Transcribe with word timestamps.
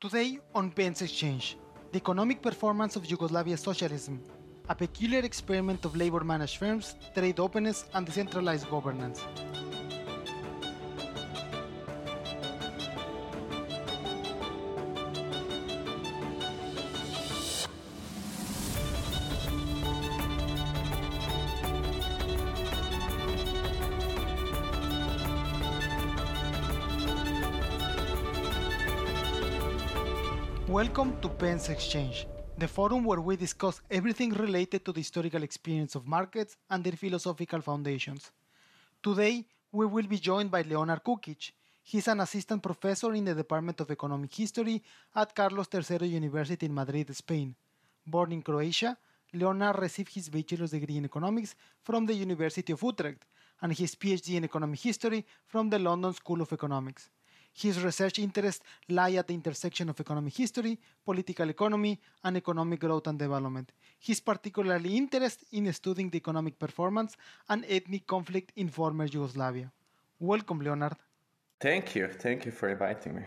Today 0.00 0.38
on 0.54 0.70
Pens 0.70 1.02
Exchange, 1.02 1.56
the 1.90 1.96
economic 1.98 2.40
performance 2.40 2.94
of 2.94 3.02
Yugoslavia's 3.02 3.60
socialism, 3.60 4.22
a 4.68 4.72
peculiar 4.72 5.18
experiment 5.24 5.84
of 5.84 5.96
labor 5.96 6.22
managed 6.22 6.58
firms, 6.58 6.94
trade 7.16 7.40
openness, 7.40 7.84
and 7.94 8.06
decentralized 8.06 8.70
governance. 8.70 9.24
Welcome 30.78 31.20
to 31.22 31.28
Pens 31.28 31.70
Exchange, 31.70 32.28
the 32.56 32.68
forum 32.68 33.02
where 33.02 33.20
we 33.20 33.34
discuss 33.34 33.80
everything 33.90 34.32
related 34.32 34.84
to 34.84 34.92
the 34.92 35.00
historical 35.00 35.42
experience 35.42 35.96
of 35.96 36.06
markets 36.06 36.56
and 36.70 36.84
their 36.84 36.92
philosophical 36.92 37.60
foundations. 37.60 38.30
Today, 39.02 39.44
we 39.72 39.86
will 39.86 40.06
be 40.06 40.18
joined 40.18 40.52
by 40.52 40.62
Leonard 40.62 41.02
Kukic. 41.02 41.50
He's 41.82 42.06
an 42.06 42.20
assistant 42.20 42.62
professor 42.62 43.12
in 43.12 43.24
the 43.24 43.34
Department 43.34 43.80
of 43.80 43.90
Economic 43.90 44.32
History 44.32 44.80
at 45.16 45.34
Carlos 45.34 45.66
III 45.74 46.06
University 46.06 46.66
in 46.66 46.74
Madrid, 46.74 47.12
Spain. 47.12 47.56
Born 48.06 48.30
in 48.30 48.42
Croatia, 48.42 48.96
Leonard 49.34 49.80
received 49.80 50.14
his 50.14 50.28
bachelor's 50.28 50.70
degree 50.70 50.98
in 50.98 51.06
economics 51.06 51.56
from 51.82 52.06
the 52.06 52.14
University 52.14 52.72
of 52.72 52.80
Utrecht 52.84 53.26
and 53.62 53.72
his 53.72 53.96
PhD 53.96 54.36
in 54.36 54.44
economic 54.44 54.78
history 54.78 55.26
from 55.44 55.70
the 55.70 55.78
London 55.80 56.12
School 56.12 56.40
of 56.40 56.52
Economics. 56.52 57.10
His 57.60 57.82
research 57.82 58.20
interests 58.20 58.62
lie 58.88 59.14
at 59.14 59.26
the 59.26 59.34
intersection 59.34 59.88
of 59.88 59.98
economic 59.98 60.36
history, 60.36 60.78
political 61.04 61.48
economy, 61.50 61.98
and 62.22 62.36
economic 62.36 62.78
growth 62.78 63.08
and 63.08 63.18
development. 63.18 63.72
He 63.98 64.12
is 64.12 64.20
particularly 64.20 64.96
interested 64.96 65.48
in 65.50 65.72
studying 65.72 66.08
the 66.08 66.18
economic 66.18 66.56
performance 66.56 67.16
and 67.48 67.64
ethnic 67.68 68.06
conflict 68.06 68.52
in 68.54 68.68
former 68.68 69.06
Yugoslavia. 69.06 69.72
Welcome, 70.20 70.60
Leonard. 70.60 70.96
Thank 71.58 71.96
you. 71.96 72.06
Thank 72.06 72.46
you 72.46 72.52
for 72.52 72.68
inviting 72.68 73.16
me. 73.16 73.22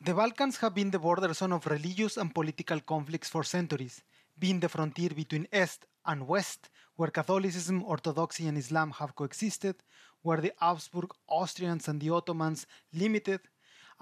The 0.00 0.14
Balkans 0.14 0.56
have 0.56 0.74
been 0.74 0.90
the 0.90 0.98
border 0.98 1.32
zone 1.32 1.52
of 1.52 1.64
religious 1.66 2.16
and 2.16 2.34
political 2.34 2.80
conflicts 2.80 3.28
for 3.28 3.44
centuries, 3.44 4.02
being 4.36 4.58
the 4.58 4.68
frontier 4.68 5.10
between 5.10 5.46
East 5.52 5.86
and 6.04 6.26
West, 6.26 6.68
where 6.96 7.10
Catholicism, 7.10 7.84
Orthodoxy, 7.84 8.48
and 8.48 8.58
Islam 8.58 8.90
have 8.98 9.14
coexisted, 9.14 9.76
where 10.22 10.40
the 10.40 10.52
Habsburg 10.58 11.10
Austrians 11.28 11.86
and 11.86 12.00
the 12.00 12.10
Ottomans 12.10 12.66
limited 12.92 13.40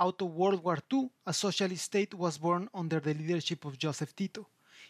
out 0.01 0.23
of 0.23 0.35
World 0.35 0.65
War 0.65 0.79
II, 0.91 1.11
a 1.27 1.33
socialist 1.33 1.85
state 1.85 2.15
was 2.15 2.39
born 2.39 2.69
under 2.73 3.01
the 3.01 3.13
leadership 3.13 3.67
of 3.67 3.79
Joseph 3.79 4.17
Tito. 4.17 4.47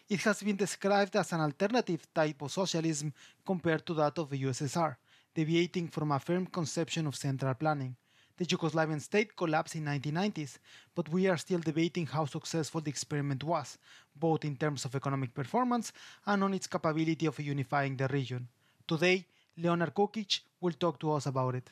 It 0.09 0.21
has 0.21 0.41
been 0.41 0.55
described 0.55 1.15
as 1.17 1.33
an 1.33 1.41
alternative 1.41 2.07
type 2.13 2.41
of 2.41 2.51
socialism 2.51 3.13
compared 3.45 3.85
to 3.85 3.93
that 3.95 4.17
of 4.17 4.29
the 4.29 4.41
USSR, 4.43 4.95
deviating 5.35 5.89
from 5.89 6.13
a 6.13 6.19
firm 6.19 6.45
conception 6.45 7.07
of 7.07 7.15
central 7.15 7.53
planning. 7.53 7.95
The 8.37 8.45
Yugoslavian 8.45 9.01
state 9.01 9.35
collapsed 9.35 9.75
in 9.75 9.85
1990s, 9.85 10.57
but 10.95 11.09
we 11.09 11.27
are 11.27 11.37
still 11.37 11.59
debating 11.59 12.07
how 12.07 12.25
successful 12.25 12.81
the 12.81 12.89
experiment 12.89 13.43
was, 13.43 13.77
both 14.15 14.45
in 14.45 14.55
terms 14.55 14.85
of 14.85 14.95
economic 14.95 15.33
performance 15.33 15.91
and 16.25 16.43
on 16.43 16.53
its 16.53 16.67
capability 16.67 17.25
of 17.25 17.37
unifying 17.39 17.97
the 17.97 18.07
region. 18.07 18.47
Today, 18.87 19.25
Leonard 19.57 19.93
Kukic 19.93 20.39
will 20.61 20.73
talk 20.73 20.99
to 20.99 21.11
us 21.11 21.25
about 21.25 21.55
it. 21.55 21.69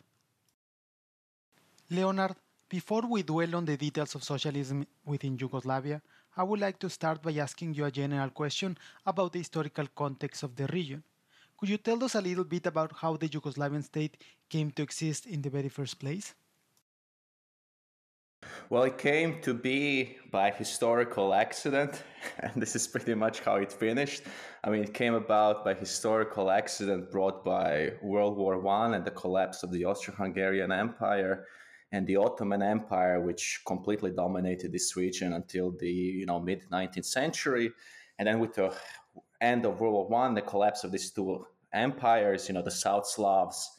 Leonard, 1.90 2.36
before 2.70 3.02
we 3.02 3.24
dwell 3.24 3.56
on 3.56 3.66
the 3.66 3.76
details 3.76 4.14
of 4.14 4.24
socialism 4.24 4.86
within 5.04 5.38
Yugoslavia, 5.38 6.02
I 6.38 6.44
would 6.44 6.60
like 6.60 6.78
to 6.80 6.90
start 6.90 7.22
by 7.24 7.34
asking 7.34 7.74
you 7.74 7.86
a 7.86 7.92
general 7.92 8.30
question 8.30 8.78
about 9.06 9.34
the 9.34 9.40
historical 9.40 9.88
context 9.96 10.44
of 10.44 10.56
the 10.56 10.68
region. 10.68 11.04
Could 11.58 11.70
you 11.70 11.78
tell 11.78 12.02
us 12.04 12.16
a 12.16 12.22
little 12.22 12.44
bit 12.44 12.68
about 12.68 12.94
how 12.96 13.18
the 13.18 13.28
Yugoslavian 13.28 13.84
state 13.84 14.18
came 14.48 14.72
to 14.72 14.84
exist 14.84 15.26
in 15.26 15.42
the 15.42 15.50
very 15.50 15.68
first 15.68 16.00
place? 16.00 16.36
Well, 18.70 18.84
it 18.84 18.98
came 18.98 19.42
to 19.42 19.54
be 19.54 20.18
by 20.32 20.52
historical 20.52 21.34
accident, 21.34 22.04
and 22.40 22.54
this 22.62 22.76
is 22.76 22.88
pretty 22.88 23.16
much 23.16 23.40
how 23.42 23.56
it 23.56 23.74
finished. 23.74 24.24
I 24.64 24.70
mean, 24.70 24.84
it 24.84 24.94
came 24.94 25.16
about 25.16 25.66
by 25.66 25.74
historical 25.74 26.52
accident 26.52 27.12
brought 27.12 27.44
by 27.44 27.94
World 28.02 28.38
War 28.38 28.60
One 28.60 28.94
and 28.94 29.04
the 29.04 29.12
collapse 29.12 29.64
of 29.64 29.72
the 29.72 29.86
Austro-Hungarian 29.86 30.72
Empire 30.72 31.48
and 31.92 32.06
the 32.06 32.18
Ottoman 32.18 32.62
Empire, 32.62 33.20
which 33.20 33.62
completely 33.66 34.12
dominated 34.12 34.72
this 34.72 34.96
region 34.96 35.34
until 35.34 35.72
the 35.72 35.90
you 35.90 36.26
know 36.26 36.40
mid 36.40 36.66
19th 36.72 37.06
century, 37.06 37.72
and 38.18 38.28
then 38.28 38.40
with 38.40 38.54
the 38.54 38.74
end 39.42 39.66
of 39.66 39.80
World 39.80 39.94
War 39.94 40.08
One, 40.08 40.34
the 40.34 40.42
collapse 40.42 40.84
of 40.84 40.92
these 40.92 41.12
two 41.12 41.46
empires, 41.74 42.48
you 42.48 42.54
know, 42.54 42.62
the 42.62 42.72
South 42.72 43.08
Slavs 43.08 43.72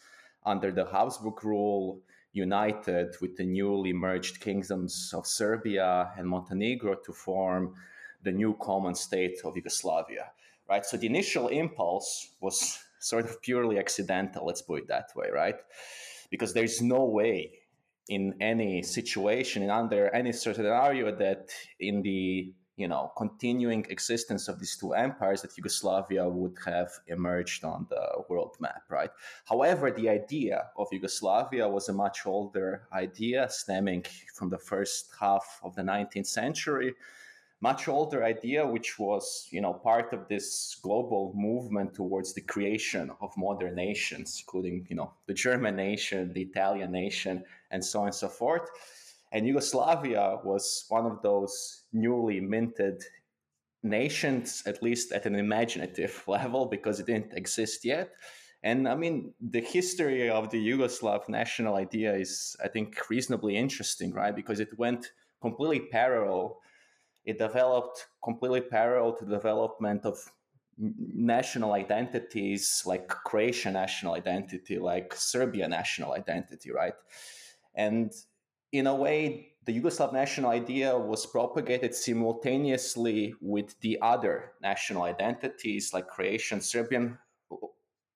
under 0.44 0.71
the 0.71 0.87
Habsburg 0.87 1.44
rule 1.44 2.00
united 2.32 3.15
with 3.21 3.37
the 3.37 3.44
newly 3.44 3.93
merged 3.93 4.41
kingdoms 4.41 5.12
of 5.15 5.27
Serbia 5.27 6.12
and 6.16 6.28
Montenegro 6.28 6.97
to 7.04 7.12
form 7.12 7.75
the 8.22 8.31
new 8.31 8.56
common 8.60 8.94
state 8.94 9.38
of 9.44 9.56
Yugoslavia. 9.56 10.31
Right. 10.69 10.87
So 10.87 10.97
the 10.97 11.06
initial 11.06 11.48
impulse 11.48 12.28
was 12.41 12.78
sort 13.00 13.25
of 13.25 13.42
purely 13.42 13.78
accidental. 13.78 14.47
Let's 14.47 14.62
put 14.62 14.82
it 14.82 14.88
that 14.88 15.10
way, 15.16 15.28
right? 15.32 15.56
Because 16.31 16.54
there's 16.54 16.81
no 16.81 17.04
way 17.04 17.59
in 18.10 18.34
any 18.41 18.82
situation 18.82 19.62
and 19.62 19.71
under 19.71 20.12
any 20.12 20.32
scenario 20.32 21.15
that 21.15 21.48
in 21.78 22.03
the 22.03 22.53
you 22.76 22.88
know 22.88 23.12
continuing 23.16 23.87
existence 23.88 24.48
of 24.48 24.59
these 24.59 24.76
two 24.76 24.93
empires 24.94 25.43
that 25.43 25.56
Yugoslavia 25.56 26.28
would 26.28 26.56
have 26.65 26.91
emerged 27.06 27.65
on 27.65 27.87
the 27.88 28.04
world 28.28 28.56
map 28.59 28.82
right? 28.88 29.10
However 29.44 29.93
the 29.93 30.09
idea 30.09 30.66
of 30.76 30.88
Yugoslavia 30.91 31.69
was 31.69 31.88
a 31.88 31.93
much 31.93 32.26
older 32.26 32.88
idea 32.93 33.48
stemming 33.48 34.04
from 34.34 34.50
the 34.50 34.59
first 34.59 35.10
half 35.19 35.60
of 35.62 35.75
the 35.77 35.82
19th 35.82 36.27
century. 36.27 36.94
Much 37.62 37.88
older 37.88 38.25
idea, 38.25 38.66
which 38.66 38.98
was, 38.98 39.47
you 39.50 39.60
know, 39.60 39.75
part 39.75 40.15
of 40.15 40.27
this 40.28 40.78
global 40.82 41.31
movement 41.37 41.92
towards 41.92 42.32
the 42.32 42.41
creation 42.41 43.10
of 43.21 43.37
modern 43.37 43.75
nations, 43.75 44.42
including, 44.42 44.87
you 44.88 44.97
know, 44.97 45.12
the 45.27 45.34
German 45.34 45.77
nation, 45.77 46.32
the 46.32 46.41
Italian 46.41 46.91
nation, 46.91 47.44
and 47.70 47.84
so 47.84 48.00
on 48.00 48.06
and 48.06 48.14
so 48.14 48.28
forth. 48.28 48.69
And 49.32 49.47
Yugoslavia 49.47 50.38
was 50.44 50.84
one 50.88 51.06
of 51.06 51.22
those 51.22 51.84
newly 51.92 52.41
minted 52.41 53.03
nations, 53.82 54.62
at 54.66 54.82
least 54.82 55.12
at 55.12 55.26
an 55.26 55.36
imaginative 55.36 56.22
level, 56.26 56.66
because 56.66 57.00
it 57.00 57.06
didn't 57.06 57.34
exist 57.34 57.84
yet. 57.84 58.10
And 58.62 58.86
I 58.86 58.94
mean, 58.94 59.32
the 59.41 59.60
history 59.60 60.28
of 60.28 60.50
the 60.50 60.59
Yugoslav 60.59 61.28
national 61.28 61.76
idea 61.76 62.14
is, 62.14 62.56
I 62.62 62.69
think, 62.69 63.09
reasonably 63.09 63.56
interesting, 63.56 64.12
right? 64.12 64.36
Because 64.36 64.60
it 64.60 64.78
went 64.78 65.12
completely 65.41 65.80
parallel 65.80 66.60
it 67.25 67.38
developed 67.38 68.06
completely 68.22 68.60
parallel 68.62 69.14
to 69.16 69.25
the 69.25 69.36
development 69.36 70.04
of 70.04 70.19
national 70.78 71.75
identities 71.75 72.82
like 72.86 73.09
Croatian 73.09 73.75
national 73.75 74.14
identity, 74.14 74.78
like 74.78 75.14
Serbian 75.14 75.70
national 75.70 76.14
identity, 76.14 76.70
right? 76.70 76.94
And 77.75 78.12
in 78.72 78.86
a 78.86 78.94
way, 78.94 79.53
the 79.66 79.78
Yugoslav 79.78 80.12
national 80.12 80.50
idea 80.50 80.97
was 80.97 81.26
propagated 81.26 81.94
simultaneously 81.94 83.34
with 83.41 83.78
the 83.81 83.98
other 84.00 84.53
national 84.62 85.03
identities 85.03 85.92
like 85.92 86.09
Croatian, 86.09 86.60
Serbian, 86.60 87.19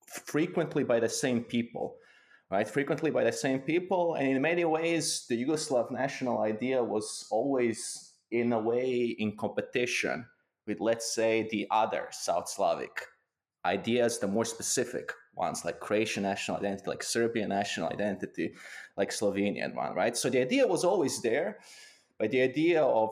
frequently 0.07 0.85
by 0.85 1.01
the 1.01 1.09
same 1.09 1.43
people, 1.43 1.97
right? 2.51 2.67
Frequently 2.67 3.11
by 3.11 3.25
the 3.25 3.33
same 3.33 3.61
people. 3.61 4.15
And 4.15 4.29
in 4.29 4.41
many 4.41 4.65
ways, 4.65 5.27
the 5.29 5.45
Yugoslav 5.45 5.91
national 5.91 6.41
idea 6.41 6.83
was 6.83 7.27
always 7.31 8.13
in 8.31 8.53
a 8.53 8.59
way 8.59 9.17
in 9.19 9.37
competition 9.37 10.27
with, 10.67 10.81
let's 10.81 11.15
say, 11.15 11.47
the 11.51 11.67
other 11.71 12.09
South 12.11 12.49
Slavic 12.49 13.03
ideas, 13.65 14.19
the 14.19 14.27
more 14.27 14.45
specific 14.45 15.13
ones, 15.37 15.65
like 15.65 15.81
Croatian 15.81 16.23
national 16.23 16.59
identity, 16.59 16.91
like 16.91 17.03
Serbian 17.03 17.49
national 17.49 17.89
identity, 17.89 18.55
like 18.97 19.11
Slovenian 19.11 19.75
one, 19.75 19.95
right? 19.95 20.17
So 20.17 20.31
the 20.31 20.41
idea 20.41 20.67
was 20.67 20.85
always 20.85 21.21
there, 21.23 21.59
but 22.19 22.31
the 22.31 22.43
idea 22.43 22.83
of 22.83 23.11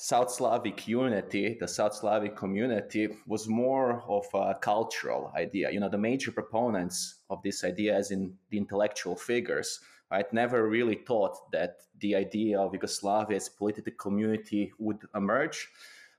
South 0.00 0.30
Slavic 0.30 0.86
unity, 0.86 1.56
the 1.58 1.66
South 1.66 1.92
Slavic 1.92 2.36
community, 2.36 3.08
was 3.26 3.48
more 3.48 4.04
of 4.06 4.26
a 4.32 4.54
cultural 4.54 5.32
idea. 5.36 5.72
You 5.72 5.80
know, 5.80 5.88
the 5.88 5.98
major 5.98 6.30
proponents 6.30 7.16
of 7.30 7.42
this 7.42 7.64
idea, 7.64 7.96
as 7.96 8.12
in 8.12 8.34
the 8.50 8.58
intellectual 8.58 9.16
figures, 9.16 9.80
right, 10.08 10.32
never 10.32 10.68
really 10.68 11.00
thought 11.06 11.50
that 11.50 11.78
the 12.00 12.14
idea 12.14 12.60
of 12.60 12.72
Yugoslavia 12.72 13.36
as 13.36 13.48
a 13.48 13.58
political 13.58 13.92
community 13.98 14.72
would 14.78 14.98
emerge. 15.16 15.68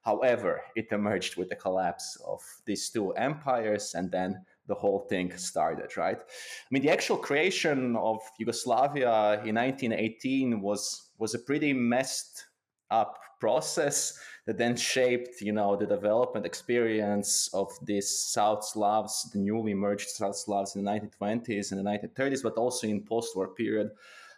However, 0.01 0.61
it 0.75 0.91
emerged 0.91 1.37
with 1.37 1.49
the 1.49 1.55
collapse 1.55 2.17
of 2.27 2.41
these 2.65 2.89
two 2.89 3.11
empires, 3.11 3.95
and 3.95 4.11
then 4.11 4.45
the 4.69 4.75
whole 4.75 5.00
thing 5.10 5.36
started, 5.36 5.98
right? 5.98 6.18
I 6.18 6.69
mean, 6.71 6.83
the 6.83 6.92
actual 6.92 7.18
creation 7.18 7.98
of 7.98 8.19
Yugoslavia 8.38 9.42
in 9.44 9.56
1918 9.56 10.62
was 10.62 11.10
was 11.18 11.33
a 11.33 11.39
pretty 11.39 11.74
messed 11.74 12.45
up 12.92 13.19
process 13.42 14.18
that 14.45 14.57
then 14.57 14.75
shaped, 14.75 15.42
you 15.42 15.51
know, 15.51 15.75
the 15.75 15.86
development 15.86 16.45
experience 16.45 17.50
of 17.54 17.68
these 17.83 18.10
South 18.10 18.63
Slavs, 18.63 19.30
the 19.33 19.39
newly 19.39 19.74
merged 19.74 20.10
South 20.10 20.36
Slavs 20.36 20.75
in 20.75 20.83
the 20.83 20.92
1920s 20.92 21.71
and 21.71 21.80
the 21.80 21.89
1930s, 21.89 22.44
but 22.44 22.56
also 22.56 22.88
in 22.88 23.04
post-war 23.04 23.50
period 23.50 23.89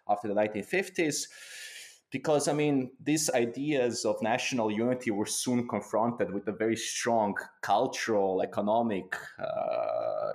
after 0.07 0.27
the 0.27 0.33
1950s. 0.33 1.27
Because 2.11 2.47
I 2.47 2.53
mean, 2.53 2.91
these 3.01 3.29
ideas 3.29 4.05
of 4.05 4.21
national 4.21 4.69
unity 4.69 5.11
were 5.11 5.25
soon 5.25 5.67
confronted 5.67 6.31
with 6.31 6.47
a 6.47 6.51
very 6.51 6.75
strong 6.75 7.35
cultural, 7.61 8.41
economic, 8.41 9.15
uh, 9.39 10.33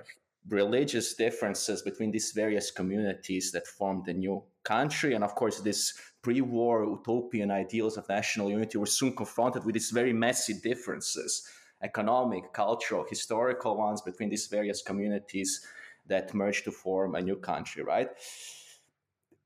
religious 0.49 1.13
differences 1.13 1.81
between 1.81 2.11
these 2.11 2.31
various 2.31 2.71
communities 2.71 3.51
that 3.51 3.67
formed 3.67 4.05
the 4.05 4.13
new 4.13 4.43
country. 4.63 5.13
And 5.13 5.23
of 5.23 5.35
course, 5.35 5.61
these 5.61 5.93
pre 6.21 6.41
war 6.41 6.83
utopian 6.83 7.51
ideals 7.51 7.97
of 7.97 8.09
national 8.09 8.49
unity 8.49 8.77
were 8.77 8.85
soon 8.85 9.15
confronted 9.15 9.63
with 9.63 9.73
these 9.73 9.91
very 9.91 10.13
messy 10.13 10.53
differences 10.53 11.47
economic, 11.83 12.53
cultural, 12.53 13.05
historical 13.07 13.77
ones 13.77 14.01
between 14.01 14.29
these 14.29 14.47
various 14.47 14.81
communities 14.81 15.65
that 16.07 16.33
merged 16.33 16.63
to 16.63 16.71
form 16.71 17.13
a 17.13 17.21
new 17.21 17.35
country, 17.35 17.83
right? 17.83 18.09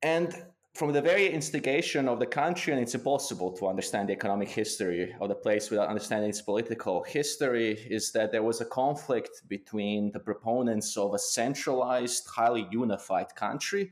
And 0.02 0.46
from 0.74 0.94
the 0.94 1.02
very 1.02 1.30
instigation 1.30 2.08
of 2.08 2.20
the 2.20 2.26
country, 2.26 2.72
and 2.72 2.82
it's 2.82 2.96
impossible 2.96 3.52
to 3.52 3.68
understand 3.68 4.08
the 4.08 4.14
economic 4.14 4.50
history 4.50 5.14
of 5.20 5.28
the 5.28 5.36
place 5.36 5.70
without 5.70 5.90
understanding 5.90 6.30
its 6.30 6.42
political 6.42 7.04
history, 7.04 7.74
is 7.90 8.12
that 8.14 8.32
there 8.32 8.44
was 8.44 8.62
a 8.62 8.66
conflict 8.66 9.42
between 9.48 10.12
the 10.12 10.20
proponents 10.20 10.96
of 10.96 11.14
a 11.14 11.20
centralized, 11.20 12.26
highly 12.28 12.68
unified 12.72 13.36
country 13.36 13.92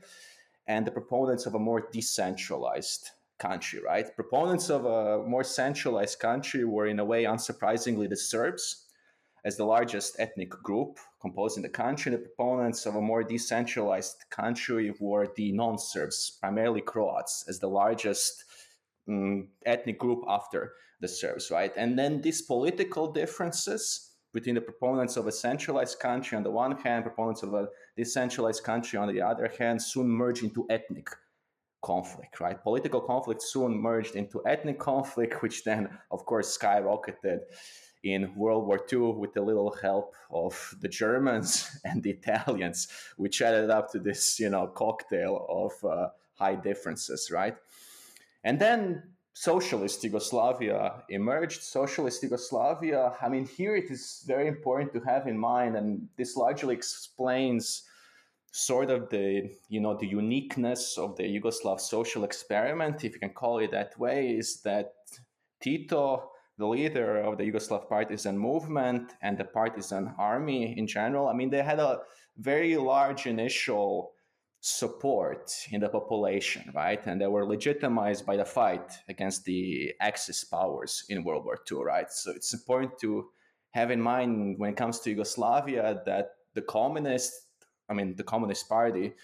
and 0.66 0.86
the 0.86 0.90
proponents 0.90 1.46
of 1.46 1.54
a 1.54 1.58
more 1.58 1.88
decentralized 1.92 3.10
country, 3.38 3.80
right? 3.84 4.14
Proponents 4.16 4.70
of 4.70 4.84
a 4.84 5.22
more 5.26 5.44
centralized 5.44 6.18
country 6.18 6.64
were, 6.64 6.86
in 6.86 6.98
a 6.98 7.04
way, 7.04 7.24
unsurprisingly, 7.24 8.08
the 8.08 8.16
Serbs 8.16 8.86
as 9.44 9.56
the 9.56 9.64
largest 9.64 10.16
ethnic 10.18 10.50
group 10.50 10.98
composing 11.20 11.62
the 11.62 11.68
country. 11.68 12.12
The 12.12 12.18
proponents 12.18 12.86
of 12.86 12.96
a 12.96 13.00
more 13.00 13.22
decentralized 13.22 14.24
country 14.30 14.92
were 15.00 15.28
the 15.36 15.52
non 15.52 15.78
Serbs, 15.78 16.38
primarily 16.40 16.80
Croats, 16.80 17.44
as 17.48 17.58
the 17.58 17.68
largest 17.68 18.44
um, 19.08 19.48
ethnic 19.66 19.98
group 19.98 20.24
after 20.28 20.72
the 21.00 21.08
Serbs, 21.08 21.50
right? 21.50 21.72
And 21.76 21.98
then 21.98 22.20
these 22.20 22.42
political 22.42 23.12
differences 23.12 24.10
between 24.32 24.54
the 24.54 24.60
proponents 24.60 25.16
of 25.16 25.26
a 25.26 25.32
centralized 25.32 25.98
country 25.98 26.36
on 26.36 26.44
the 26.44 26.50
one 26.50 26.76
hand, 26.76 27.04
proponents 27.04 27.42
of 27.42 27.54
a 27.54 27.68
decentralized 27.96 28.62
country 28.62 28.98
on 28.98 29.12
the 29.12 29.20
other 29.20 29.50
hand, 29.58 29.82
soon 29.82 30.08
merge 30.08 30.42
into 30.42 30.66
ethnic 30.70 31.08
conflict, 31.82 32.40
right? 32.40 32.62
Political 32.62 33.00
conflict 33.00 33.42
soon 33.42 33.76
merged 33.80 34.14
into 34.14 34.42
ethnic 34.46 34.78
conflict, 34.78 35.42
which 35.42 35.64
then, 35.64 35.88
of 36.10 36.24
course, 36.26 36.56
skyrocketed 36.56 37.40
in 38.02 38.34
World 38.34 38.66
War 38.66 38.80
II 38.90 39.12
with 39.12 39.36
a 39.36 39.42
little 39.42 39.74
help 39.82 40.14
of 40.30 40.74
the 40.80 40.88
Germans 40.88 41.80
and 41.84 42.02
the 42.02 42.10
Italians, 42.10 42.88
which 43.16 43.42
added 43.42 43.70
up 43.70 43.90
to 43.92 43.98
this, 43.98 44.40
you 44.40 44.48
know, 44.48 44.66
cocktail 44.66 45.46
of 45.48 45.90
uh, 45.90 46.08
high 46.34 46.54
differences, 46.54 47.30
right? 47.30 47.56
And 48.42 48.58
then 48.58 49.02
socialist 49.32 50.02
Yugoslavia 50.02 51.02
emerged. 51.08 51.62
Socialist 51.62 52.22
Yugoslavia, 52.22 53.14
I 53.20 53.28
mean, 53.28 53.46
here 53.46 53.76
it 53.76 53.90
is 53.90 54.24
very 54.26 54.48
important 54.48 54.92
to 54.94 55.00
have 55.00 55.26
in 55.26 55.38
mind, 55.38 55.76
and 55.76 56.08
this 56.16 56.36
largely 56.36 56.74
explains 56.74 57.84
sort 58.52 58.90
of 58.90 59.08
the 59.10 59.48
you 59.68 59.80
know 59.80 59.96
the 59.96 60.08
uniqueness 60.08 60.98
of 60.98 61.16
the 61.16 61.22
Yugoslav 61.22 61.80
social 61.80 62.24
experiment, 62.24 63.04
if 63.04 63.14
you 63.14 63.20
can 63.20 63.30
call 63.30 63.58
it 63.58 63.70
that 63.70 63.98
way, 63.98 64.30
is 64.30 64.60
that 64.62 64.94
Tito 65.60 66.29
the 66.60 66.66
leader 66.66 67.16
of 67.16 67.38
the 67.38 67.44
Yugoslav 67.50 67.88
partisan 67.88 68.36
movement 68.38 69.14
and 69.22 69.38
the 69.38 69.44
partisan 69.44 70.14
army 70.18 70.78
in 70.78 70.86
general, 70.86 71.26
I 71.26 71.32
mean, 71.32 71.48
they 71.48 71.62
had 71.62 71.80
a 71.80 72.00
very 72.36 72.76
large 72.76 73.26
initial 73.26 74.12
support 74.60 75.50
in 75.70 75.80
the 75.80 75.88
population, 75.88 76.70
right? 76.74 77.00
And 77.06 77.18
they 77.18 77.26
were 77.26 77.46
legitimized 77.46 78.26
by 78.26 78.36
the 78.36 78.44
fight 78.44 78.92
against 79.08 79.46
the 79.46 79.94
Axis 80.00 80.44
powers 80.44 81.04
in 81.08 81.24
World 81.24 81.46
War 81.46 81.58
II, 81.72 81.78
right? 81.82 82.12
So 82.12 82.30
it's 82.32 82.52
important 82.52 82.98
to 83.00 83.30
have 83.70 83.90
in 83.90 84.02
mind 84.02 84.58
when 84.58 84.70
it 84.70 84.76
comes 84.76 85.00
to 85.00 85.10
Yugoslavia 85.10 86.02
that 86.04 86.32
the 86.52 86.62
communist, 86.62 87.32
I 87.88 87.94
mean, 87.94 88.16
the 88.16 88.24
Communist 88.32 88.68
Party 88.68 89.14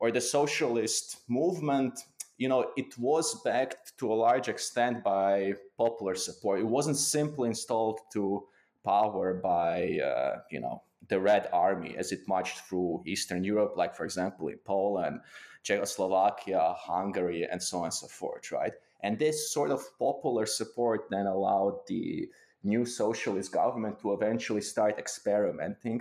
or 0.00 0.10
the 0.10 0.20
socialist 0.20 1.20
movement 1.28 2.00
you 2.40 2.48
know, 2.48 2.72
it 2.74 2.96
was 2.96 3.38
backed 3.42 3.98
to 3.98 4.10
a 4.10 4.14
large 4.14 4.48
extent 4.48 5.04
by 5.04 5.52
popular 5.76 6.14
support. 6.14 6.58
It 6.58 6.66
wasn't 6.66 6.96
simply 6.96 7.50
installed 7.50 8.00
to 8.14 8.44
power 8.82 9.34
by, 9.34 9.98
uh, 10.02 10.38
you 10.50 10.58
know, 10.58 10.82
the 11.08 11.20
Red 11.20 11.50
Army 11.52 11.94
as 11.98 12.12
it 12.12 12.20
marched 12.26 12.60
through 12.60 13.02
Eastern 13.04 13.44
Europe, 13.44 13.74
like, 13.76 13.94
for 13.94 14.06
example, 14.06 14.48
in 14.48 14.56
Poland, 14.64 15.20
Czechoslovakia, 15.64 16.74
Hungary, 16.78 17.46
and 17.46 17.62
so 17.62 17.80
on 17.80 17.84
and 17.84 17.94
so 17.94 18.06
forth, 18.06 18.50
right? 18.52 18.72
And 19.02 19.18
this 19.18 19.52
sort 19.52 19.70
of 19.70 19.82
popular 19.98 20.46
support 20.46 21.10
then 21.10 21.26
allowed 21.26 21.86
the 21.88 22.30
new 22.62 22.86
socialist 22.86 23.52
government 23.52 24.00
to 24.00 24.14
eventually 24.14 24.62
start 24.62 24.98
experimenting, 24.98 26.00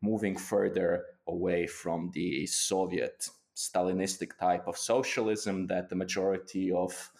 moving 0.00 0.34
further 0.38 1.04
away 1.26 1.66
from 1.66 2.10
the 2.14 2.46
Soviet 2.46 3.28
Stalinistic 3.56 4.36
type 4.38 4.66
of 4.66 4.76
socialism 4.76 5.66
that 5.68 5.88
the 5.88 5.96
majority 5.96 6.72
of, 6.72 7.12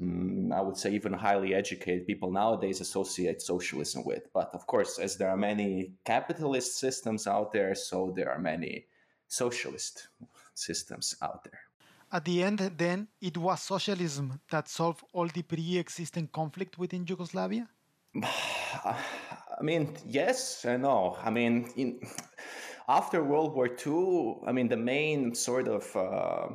um, 0.00 0.52
I 0.52 0.60
would 0.60 0.76
say, 0.76 0.92
even 0.92 1.12
highly 1.12 1.54
educated 1.54 2.06
people 2.06 2.30
nowadays 2.30 2.80
associate 2.80 3.42
socialism 3.42 4.04
with. 4.04 4.32
But 4.32 4.50
of 4.54 4.66
course, 4.66 4.98
as 4.98 5.16
there 5.16 5.30
are 5.30 5.36
many 5.36 5.92
capitalist 6.04 6.78
systems 6.78 7.26
out 7.26 7.52
there, 7.52 7.74
so 7.74 8.12
there 8.16 8.30
are 8.30 8.38
many 8.38 8.86
socialist 9.26 10.08
systems 10.54 11.16
out 11.22 11.44
there. 11.44 11.60
At 12.12 12.24
the 12.24 12.44
end, 12.44 12.58
then, 12.76 13.08
it 13.20 13.36
was 13.36 13.60
socialism 13.62 14.40
that 14.50 14.68
solved 14.68 15.02
all 15.12 15.26
the 15.26 15.42
pre 15.42 15.78
existing 15.78 16.28
conflict 16.28 16.78
within 16.78 17.04
Yugoslavia? 17.06 17.68
I 19.60 19.62
mean, 19.62 19.96
yes 20.06 20.64
and 20.64 20.82
no. 20.82 21.16
I 21.22 21.30
mean, 21.30 21.70
in, 21.76 22.00
after 22.88 23.22
World 23.22 23.54
War 23.54 23.68
II, 23.68 24.40
I 24.46 24.52
mean, 24.52 24.68
the 24.68 24.76
main 24.76 25.34
sort 25.34 25.68
of 25.68 25.96
uh, 25.96 26.54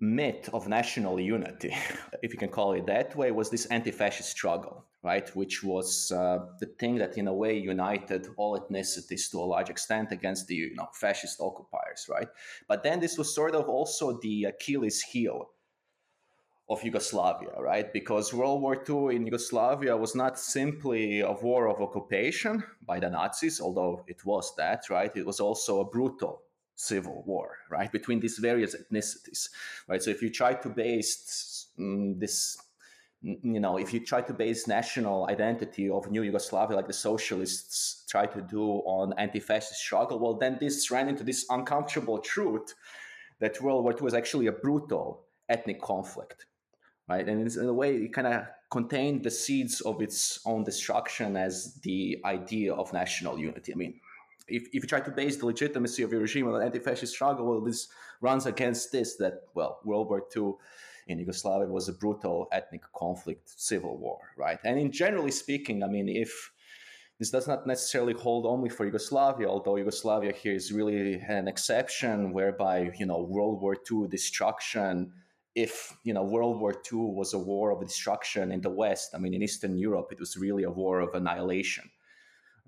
myth 0.00 0.48
of 0.52 0.66
national 0.66 1.20
unity, 1.20 1.74
if 2.22 2.32
you 2.32 2.38
can 2.38 2.48
call 2.48 2.72
it 2.72 2.86
that 2.86 3.14
way, 3.14 3.30
was 3.30 3.50
this 3.50 3.66
anti 3.66 3.92
fascist 3.92 4.30
struggle, 4.30 4.86
right? 5.02 5.28
Which 5.36 5.62
was 5.62 6.10
uh, 6.10 6.38
the 6.58 6.66
thing 6.78 6.96
that, 6.96 7.16
in 7.16 7.28
a 7.28 7.34
way, 7.34 7.56
united 7.56 8.26
all 8.36 8.58
ethnicities 8.58 9.30
to 9.30 9.38
a 9.38 9.46
large 9.46 9.70
extent 9.70 10.10
against 10.10 10.48
the 10.48 10.56
you 10.56 10.74
know, 10.74 10.88
fascist 10.94 11.40
occupiers, 11.40 12.06
right? 12.08 12.28
But 12.66 12.82
then 12.82 12.98
this 12.98 13.16
was 13.16 13.34
sort 13.34 13.54
of 13.54 13.68
also 13.68 14.18
the 14.20 14.44
Achilles 14.44 15.00
heel 15.00 15.50
of 16.70 16.84
Yugoslavia, 16.84 17.50
right? 17.58 17.92
Because 17.92 18.32
World 18.32 18.62
War 18.62 18.80
II 18.88 19.16
in 19.16 19.26
Yugoslavia 19.26 19.96
was 19.96 20.14
not 20.14 20.38
simply 20.38 21.20
a 21.20 21.32
war 21.32 21.68
of 21.68 21.82
occupation 21.82 22.62
by 22.86 23.00
the 23.00 23.10
Nazis, 23.10 23.60
although 23.60 24.04
it 24.06 24.24
was 24.24 24.54
that, 24.54 24.88
right? 24.88 25.10
It 25.16 25.26
was 25.26 25.40
also 25.40 25.80
a 25.80 25.84
brutal 25.84 26.42
civil 26.76 27.24
war, 27.26 27.58
right, 27.70 27.90
between 27.90 28.20
these 28.20 28.38
various 28.38 28.76
ethnicities, 28.76 29.48
right? 29.88 30.00
So 30.00 30.10
if 30.10 30.22
you 30.22 30.30
try 30.30 30.54
to 30.54 30.68
base 30.68 31.66
um, 31.76 32.20
this, 32.20 32.56
you 33.20 33.58
know, 33.58 33.76
if 33.76 33.92
you 33.92 34.06
try 34.06 34.20
to 34.22 34.32
base 34.32 34.68
national 34.68 35.26
identity 35.28 35.90
of 35.90 36.08
new 36.08 36.22
Yugoslavia 36.22 36.76
like 36.76 36.86
the 36.86 36.92
socialists 36.92 38.06
try 38.08 38.26
to 38.26 38.40
do 38.42 38.62
on 38.86 39.12
anti-fascist 39.18 39.80
struggle, 39.80 40.20
well, 40.20 40.34
then 40.34 40.56
this 40.60 40.88
ran 40.88 41.08
into 41.08 41.24
this 41.24 41.46
uncomfortable 41.50 42.18
truth 42.18 42.74
that 43.40 43.60
World 43.60 43.82
War 43.82 43.92
II 43.92 44.02
was 44.02 44.14
actually 44.14 44.46
a 44.46 44.52
brutal 44.52 45.24
ethnic 45.48 45.82
conflict 45.82 46.46
right? 47.10 47.28
And 47.28 47.50
in 47.56 47.66
a 47.66 47.72
way, 47.72 47.96
it 47.96 48.12
kind 48.12 48.28
of 48.28 48.44
contained 48.70 49.24
the 49.24 49.30
seeds 49.32 49.80
of 49.80 50.00
its 50.00 50.40
own 50.46 50.62
destruction 50.62 51.36
as 51.36 51.74
the 51.82 52.20
idea 52.24 52.72
of 52.72 52.92
national 52.92 53.36
unity. 53.36 53.72
I 53.72 53.76
mean, 53.76 53.94
if, 54.46 54.62
if 54.72 54.82
you 54.82 54.88
try 54.88 55.00
to 55.00 55.10
base 55.10 55.36
the 55.36 55.46
legitimacy 55.46 56.04
of 56.04 56.12
your 56.12 56.20
regime 56.20 56.46
on 56.46 56.54
an 56.54 56.62
anti-fascist 56.62 57.12
struggle, 57.12 57.46
well, 57.46 57.60
this 57.60 57.88
runs 58.20 58.46
against 58.46 58.92
this 58.92 59.16
that, 59.16 59.42
well, 59.54 59.80
World 59.84 60.08
War 60.08 60.22
II 60.36 60.52
in 61.08 61.18
Yugoslavia 61.18 61.66
was 61.66 61.88
a 61.88 61.92
brutal 61.92 62.46
ethnic 62.52 62.82
conflict, 62.96 63.48
civil 63.48 63.98
war, 63.98 64.20
right? 64.36 64.60
And 64.64 64.78
in 64.78 64.92
generally 64.92 65.32
speaking, 65.32 65.82
I 65.82 65.88
mean, 65.88 66.08
if 66.08 66.52
this 67.18 67.30
does 67.30 67.48
not 67.48 67.66
necessarily 67.66 68.12
hold 68.12 68.46
only 68.46 68.68
for 68.68 68.84
Yugoslavia, 68.84 69.48
although 69.48 69.76
Yugoslavia 69.76 70.32
here 70.32 70.54
is 70.54 70.72
really 70.72 71.14
an 71.26 71.48
exception 71.48 72.32
whereby, 72.32 72.92
you 72.98 73.06
know, 73.06 73.20
World 73.20 73.60
War 73.60 73.76
II 73.90 74.06
destruction 74.08 75.12
if 75.54 75.96
you 76.04 76.14
know 76.14 76.22
World 76.22 76.60
War 76.60 76.72
II 76.72 76.98
was 76.98 77.34
a 77.34 77.38
war 77.38 77.70
of 77.70 77.80
destruction 77.80 78.52
in 78.52 78.60
the 78.60 78.70
West, 78.70 79.10
I 79.14 79.18
mean 79.18 79.34
in 79.34 79.42
Eastern 79.42 79.76
Europe 79.76 80.08
it 80.12 80.20
was 80.20 80.36
really 80.36 80.64
a 80.64 80.70
war 80.70 81.00
of 81.00 81.14
annihilation, 81.14 81.90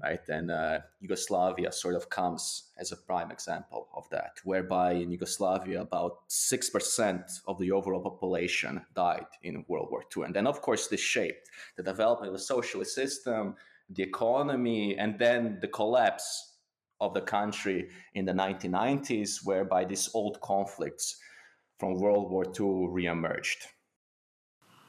right? 0.03 0.27
And 0.29 0.51
uh, 0.51 0.81
Yugoslavia 1.01 1.73
sort 1.73 1.95
of 1.95 2.11
comes 2.11 2.71
as 2.79 2.93
a 2.93 2.97
prime 2.97 3.31
example 3.31 3.89
of 3.95 4.09
that, 4.11 4.41
whereby 4.45 4.93
in 4.93 5.11
Yugoslavia, 5.11 5.81
about 5.81 6.29
6% 6.29 7.41
of 7.47 7.59
the 7.59 7.71
overall 7.71 8.03
population 8.03 8.85
died 8.95 9.27
in 9.43 9.65
World 9.69 9.89
War 9.91 10.03
II. 10.17 10.25
And 10.25 10.35
then, 10.35 10.47
of 10.47 10.61
course, 10.61 10.89
this 10.89 11.01
shaped 11.01 11.49
the 11.77 11.83
development 11.83 12.29
of 12.29 12.35
the 12.35 12.45
socialist 12.45 12.95
system, 12.95 13.55
the 13.91 14.03
economy, 14.03 14.97
and 14.99 15.19
then 15.19 15.59
the 15.61 15.69
collapse 15.69 16.57
of 17.01 17.15
the 17.15 17.21
country 17.21 17.89
in 18.15 18.25
the 18.25 18.33
1990s, 18.33 19.45
whereby 19.45 19.85
these 19.85 20.11
old 20.15 20.41
conflicts 20.41 21.17
from 21.83 21.99
World 21.99 22.31
War 22.31 22.45
II 22.45 22.95
reemerged. 22.97 23.67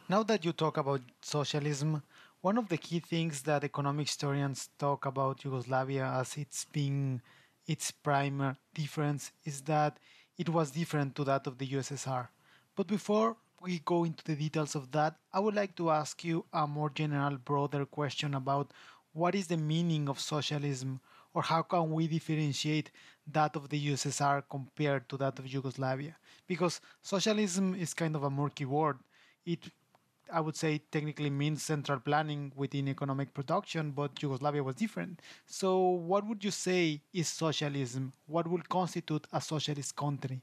Now 0.08 0.22
that 0.22 0.46
you 0.46 0.52
talk 0.54 0.78
about 0.78 1.02
socialism, 1.24 2.04
one 2.42 2.60
of 2.60 2.70
the 2.70 2.78
key 2.78 3.00
things 3.00 3.42
that 3.50 3.64
economic 3.64 4.06
historians 4.06 4.70
talk 4.78 5.08
about 5.08 5.44
Yugoslavia 5.44 6.06
as 6.06 6.38
it's 6.38 6.66
being 6.66 7.20
its 7.66 7.90
prime 7.90 8.56
difference 8.76 9.32
is 9.44 9.62
that 9.62 9.98
it 10.38 10.50
was 10.50 10.70
different 10.70 11.16
to 11.16 11.24
that 11.24 11.48
of 11.48 11.58
the 11.58 11.66
USSR. 11.66 12.28
But 12.76 12.86
before 12.86 13.38
we 13.60 13.80
go 13.80 14.04
into 14.04 14.24
the 14.24 14.36
details 14.36 14.76
of 14.76 14.92
that, 14.92 15.16
I 15.34 15.40
would 15.40 15.56
like 15.56 15.76
to 15.78 15.90
ask 15.90 16.24
you 16.24 16.46
a 16.54 16.68
more 16.68 16.92
general, 16.92 17.38
broader 17.38 17.88
question 17.88 18.36
about 18.36 18.72
what 19.14 19.34
is 19.34 19.48
the 19.48 19.58
meaning 19.58 20.08
of 20.10 20.20
socialism 20.20 21.00
or 21.34 21.42
how 21.44 21.62
can 21.64 21.92
we 21.92 22.08
differentiate 22.08 22.92
that 23.28 23.56
of 23.56 23.70
the 23.70 23.88
USSR 23.92 24.44
compared 24.50 25.10
to 25.10 25.18
that 25.18 25.40
of 25.40 25.48
Yugoslavia? 25.48 26.16
Because 26.48 26.82
socialism 27.02 27.74
is 27.76 27.94
kind 27.94 28.16
of 28.16 28.24
a 28.24 28.30
murky 28.30 28.66
word. 28.66 29.00
It 29.46 29.70
I 30.32 30.40
would 30.40 30.56
say 30.56 30.80
technically 30.92 31.30
means 31.30 31.62
central 31.64 32.00
planning 32.00 32.52
within 32.56 32.88
economic 32.88 33.34
production, 33.34 33.92
but 33.92 34.22
Yugoslavia 34.22 34.64
was 34.64 34.76
different. 34.76 35.22
So, 35.46 35.80
what 35.90 36.26
would 36.26 36.44
you 36.44 36.52
say 36.52 37.02
is 37.14 37.28
socialism? 37.28 38.14
What 38.26 38.48
would 38.48 38.68
constitute 38.70 39.28
a 39.32 39.42
socialist 39.42 39.96
country? 39.96 40.42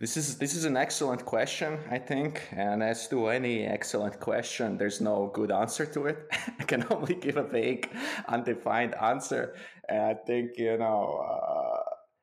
This 0.00 0.16
is 0.16 0.38
this 0.38 0.54
is 0.54 0.64
an 0.64 0.76
excellent 0.76 1.24
question, 1.24 1.80
I 1.90 1.98
think, 1.98 2.42
and 2.52 2.84
as 2.84 3.08
to 3.08 3.26
any 3.26 3.64
excellent 3.64 4.20
question, 4.20 4.78
there's 4.78 5.00
no 5.00 5.28
good 5.34 5.50
answer 5.50 5.86
to 5.86 6.06
it. 6.06 6.18
I 6.60 6.62
can 6.62 6.86
only 6.90 7.16
give 7.16 7.36
a 7.36 7.42
vague, 7.42 7.90
undefined 8.28 8.94
answer. 8.94 9.56
And 9.88 10.00
I 10.02 10.14
think 10.14 10.52
you 10.56 10.78
know, 10.78 11.18
uh, 11.28 11.82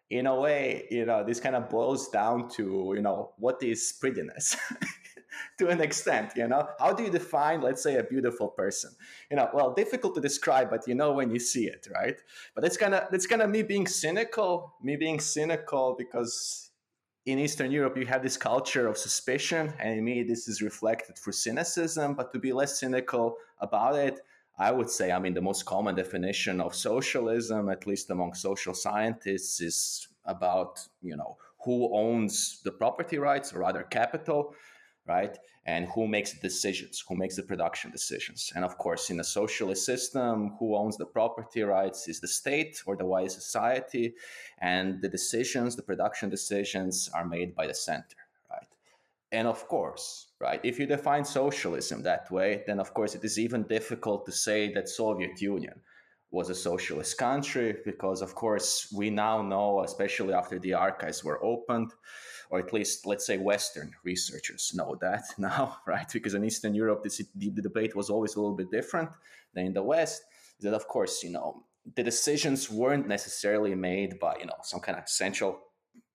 in 0.10 0.26
a 0.26 0.40
way, 0.40 0.88
you 0.90 1.06
know, 1.06 1.26
this 1.26 1.42
kind 1.42 1.54
of 1.54 1.70
boils 1.70 2.08
down 2.08 2.48
to 2.52 2.94
you 2.96 3.02
know 3.02 3.34
what 3.40 3.62
is 3.62 3.94
prettiness. 4.00 4.56
to 5.58 5.68
an 5.68 5.82
extent 5.82 6.32
you 6.38 6.48
know 6.48 6.66
how 6.80 6.94
do 6.94 7.04
you 7.04 7.10
define 7.10 7.60
let's 7.60 7.84
say 7.84 7.98
a 7.98 8.04
beautiful 8.04 8.48
person 8.48 8.90
you 9.30 9.36
know 9.36 9.50
well 9.54 9.74
difficult 9.74 10.16
to 10.16 10.22
describe 10.22 10.70
but 10.70 10.88
you 10.88 10.96
know 10.96 11.12
when 11.12 11.30
you 11.30 11.40
see 11.40 11.66
it 11.66 11.86
right 11.94 12.22
but 12.56 12.64
it's 12.64 12.78
kind 12.78 12.94
of 12.94 13.14
it's 13.14 13.28
kind 13.28 13.42
of 13.42 13.50
me 13.50 13.62
being 13.62 13.86
cynical 13.86 14.74
me 14.82 14.96
being 14.96 15.20
cynical 15.20 15.94
because 15.98 16.65
in 17.26 17.40
Eastern 17.40 17.72
Europe, 17.72 17.98
you 17.98 18.06
have 18.06 18.22
this 18.22 18.38
culture 18.38 18.88
of 18.88 18.98
suspicion, 18.98 19.74
and 19.80 19.98
in 19.98 20.04
me, 20.06 20.24
this 20.24 20.48
is 20.48 20.62
reflected 20.62 21.18
through 21.18 21.34
cynicism. 21.34 22.14
But 22.14 22.32
to 22.34 22.40
be 22.40 22.54
less 22.54 22.80
cynical 22.80 23.38
about 23.60 23.96
it, 23.96 24.20
I 24.58 24.72
would 24.72 24.90
say, 24.90 25.12
I 25.12 25.20
mean, 25.20 25.34
the 25.34 25.42
most 25.42 25.66
common 25.66 25.96
definition 25.96 26.62
of 26.62 26.76
socialism, 26.76 27.70
at 27.70 27.88
least 27.88 28.10
among 28.10 28.36
social 28.36 28.74
scientists, 28.74 29.60
is 29.60 30.08
about 30.26 30.80
you 31.02 31.16
know 31.18 31.38
who 31.64 31.90
owns 31.94 32.62
the 32.64 32.72
property 32.72 33.18
rights, 33.18 33.54
or 33.54 33.60
rather 33.60 33.84
capital, 33.84 34.54
right? 35.08 35.38
And 35.66 35.88
who 35.88 36.08
makes 36.08 36.34
decisions, 36.40 37.04
who 37.08 37.16
makes 37.16 37.36
the 37.36 37.44
production 37.44 37.92
decisions. 37.92 38.52
And 38.56 38.64
of 38.66 38.78
course, 38.78 39.10
in 39.10 39.20
a 39.20 39.24
socialist 39.24 39.86
system, 39.86 40.56
who 40.60 40.76
owns 40.76 40.98
the 40.98 41.06
property 41.06 41.62
rights 41.64 42.08
is 42.08 42.20
the 42.20 42.28
state 42.28 42.82
or 42.86 42.96
the 42.96 43.06
wider 43.06 43.30
society. 43.30 44.16
And 44.60 45.02
the 45.02 45.10
decisions, 45.10 45.76
the 45.76 45.84
production 45.84 46.30
decisions, 46.30 47.10
are 47.14 47.26
made 47.26 47.56
by 47.56 47.68
the 47.68 47.74
center, 47.74 48.18
right? 48.50 48.68
And 49.32 49.48
of 49.48 49.68
course, 49.68 50.28
right, 50.40 50.62
if 50.64 50.80
you 50.80 50.86
define 50.86 51.26
socialism 51.26 52.04
that 52.04 52.32
way, 52.32 52.64
then 52.68 52.80
of 52.80 52.94
course 52.94 53.16
it 53.16 53.24
is 53.24 53.40
even 53.40 53.64
difficult 53.64 54.26
to 54.26 54.32
say 54.32 54.72
that 54.74 54.90
Soviet 54.90 55.42
Union 55.42 55.82
was 56.32 56.50
a 56.50 56.56
socialist 56.56 57.18
country 57.18 57.78
because 57.86 58.22
of 58.22 58.36
course 58.36 58.92
we 58.94 59.10
now 59.10 59.42
know 59.42 59.82
especially 59.84 60.34
after 60.34 60.60
the 60.60 60.74
archives 60.74 61.24
were 61.24 61.42
opened 61.44 61.94
or 62.56 62.60
at 62.60 62.74
least 62.74 63.06
let's 63.06 63.26
say 63.26 63.38
Western 63.38 63.92
researchers 64.04 64.72
know 64.74 64.98
that 65.02 65.24
now, 65.38 65.78
right? 65.86 66.10
Because 66.12 66.34
in 66.34 66.44
Eastern 66.44 66.74
Europe, 66.74 67.04
this, 67.04 67.18
the, 67.36 67.50
the 67.50 67.62
debate 67.62 67.96
was 67.96 68.10
always 68.10 68.36
a 68.36 68.40
little 68.40 68.56
bit 68.56 68.72
different 68.72 69.10
than 69.54 69.66
in 69.66 69.74
the 69.74 69.84
West. 69.84 70.24
That 70.62 70.74
of 70.74 70.88
course, 70.88 71.22
you 71.24 71.32
know, 71.32 71.64
the 71.96 72.04
decisions 72.04 72.72
weren't 72.72 73.08
necessarily 73.08 73.76
made 73.76 74.20
by 74.20 74.38
you 74.40 74.46
know 74.46 74.60
some 74.64 74.80
kind 74.80 74.98
of 74.98 75.08
central 75.10 75.60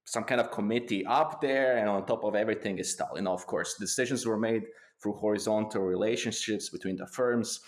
some 0.05 0.25
kind 0.25 0.41
of 0.41 0.51
committee 0.51 1.05
up 1.07 1.41
there 1.41 1.77
and 1.77 1.89
on 1.89 2.05
top 2.05 2.25
of 2.25 2.35
everything 2.35 2.79
is 2.79 2.91
Stalin. 2.93 3.17
You 3.17 3.23
know, 3.23 3.33
of 3.33 3.47
course, 3.47 3.77
decisions 3.79 4.27
were 4.27 4.39
made 4.39 4.65
through 5.01 5.13
horizontal 5.13 5.83
relationships 5.83 6.69
between 6.71 6.97
the 6.97 7.07
firms 7.07 7.61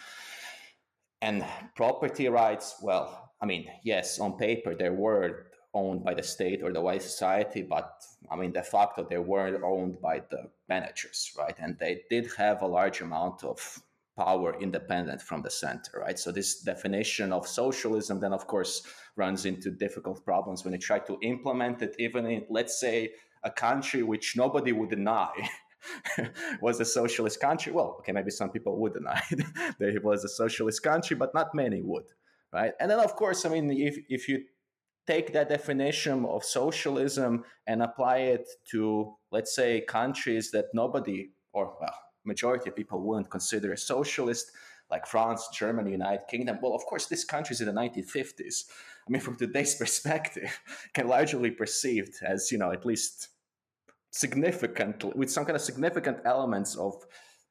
and 1.20 1.44
property 1.76 2.28
rights. 2.28 2.76
Well, 2.82 3.30
I 3.40 3.46
mean, 3.46 3.66
yes, 3.84 4.18
on 4.18 4.38
paper 4.38 4.74
there 4.74 4.94
were 4.94 5.51
owned 5.74 6.04
by 6.04 6.14
the 6.14 6.22
state 6.22 6.62
or 6.62 6.72
the 6.72 6.80
White 6.80 7.02
society, 7.02 7.62
but 7.62 8.04
I 8.30 8.36
mean, 8.36 8.52
de 8.52 8.62
facto, 8.62 9.06
they 9.08 9.18
weren't 9.18 9.62
owned 9.62 10.00
by 10.00 10.20
the 10.30 10.50
managers, 10.68 11.32
right? 11.38 11.54
And 11.58 11.78
they 11.78 12.02
did 12.10 12.30
have 12.36 12.62
a 12.62 12.66
large 12.66 13.00
amount 13.00 13.42
of 13.44 13.82
power 14.16 14.54
independent 14.60 15.22
from 15.22 15.42
the 15.42 15.50
center, 15.50 16.00
right? 16.00 16.18
So 16.18 16.30
this 16.30 16.60
definition 16.60 17.32
of 17.32 17.46
socialism 17.46 18.20
then, 18.20 18.32
of 18.32 18.46
course, 18.46 18.82
runs 19.16 19.46
into 19.46 19.70
difficult 19.70 20.24
problems 20.24 20.64
when 20.64 20.74
you 20.74 20.78
try 20.78 20.98
to 21.00 21.18
implement 21.22 21.82
it, 21.82 21.96
even 21.98 22.26
in, 22.26 22.44
let's 22.50 22.78
say, 22.78 23.12
a 23.42 23.50
country 23.50 24.02
which 24.02 24.36
nobody 24.36 24.72
would 24.72 24.90
deny. 24.90 25.32
was 26.60 26.78
a 26.78 26.84
socialist 26.84 27.40
country. 27.40 27.72
Well, 27.72 27.96
okay, 27.98 28.12
maybe 28.12 28.30
some 28.30 28.50
people 28.50 28.78
would 28.78 28.94
deny 28.94 29.20
that 29.30 29.88
it 29.88 30.04
was 30.04 30.24
a 30.24 30.28
socialist 30.28 30.80
country, 30.82 31.16
but 31.16 31.34
not 31.34 31.56
many 31.56 31.82
would, 31.82 32.04
right? 32.52 32.72
And 32.78 32.88
then, 32.88 33.00
of 33.00 33.16
course, 33.16 33.44
I 33.44 33.48
mean, 33.48 33.68
if 33.72 33.98
if 34.08 34.28
you 34.28 34.44
take 35.06 35.32
that 35.32 35.48
definition 35.48 36.24
of 36.24 36.44
socialism 36.44 37.44
and 37.66 37.82
apply 37.82 38.18
it 38.18 38.48
to, 38.70 39.14
let's 39.30 39.54
say, 39.54 39.80
countries 39.80 40.50
that 40.52 40.66
nobody 40.74 41.30
or 41.52 41.76
well, 41.80 41.94
majority 42.24 42.70
of 42.70 42.76
people 42.76 43.00
wouldn't 43.00 43.30
consider 43.30 43.72
a 43.72 43.78
socialist, 43.78 44.52
like 44.90 45.06
France, 45.06 45.48
Germany, 45.52 45.92
United 45.92 46.26
Kingdom. 46.28 46.58
Well, 46.62 46.74
of 46.74 46.84
course, 46.84 47.06
these 47.06 47.24
countries 47.24 47.60
in 47.60 47.66
the 47.66 47.72
1950s, 47.72 48.64
I 49.06 49.10
mean, 49.10 49.20
from 49.26 49.36
today's 49.36 49.74
perspective, 49.74 50.58
can 50.94 51.08
largely 51.08 51.50
perceived 51.50 52.16
as, 52.26 52.50
you 52.52 52.58
know, 52.58 52.72
at 52.72 52.86
least 52.86 53.28
significant, 54.10 55.04
with 55.16 55.30
some 55.30 55.44
kind 55.44 55.56
of 55.56 55.62
significant 55.62 56.18
elements 56.24 56.76
of 56.76 56.94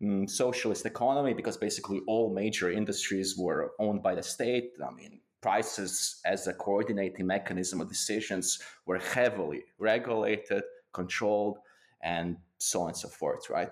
mm, 0.01 0.29
socialist 0.29 0.86
economy, 0.86 1.34
because 1.34 1.58
basically 1.58 2.01
all 2.08 2.34
major 2.34 2.72
industries 2.72 3.36
were 3.38 3.72
owned 3.79 4.03
by 4.03 4.15
the 4.15 4.24
state. 4.24 4.72
I 4.86 4.93
mean, 4.93 5.20
prices 5.41 6.21
as 6.25 6.48
a 6.48 6.53
coordinating 6.53 7.25
mechanism 7.25 7.81
of 7.81 7.89
decisions 7.89 8.60
were 8.86 9.00
heavily 9.00 9.63
regulated, 9.79 10.63
controlled, 10.93 11.57
and 12.03 12.38
so 12.57 12.81
on 12.81 12.89
and 12.89 12.98
so 12.98 13.07
forth, 13.07 13.50
right? 13.50 13.69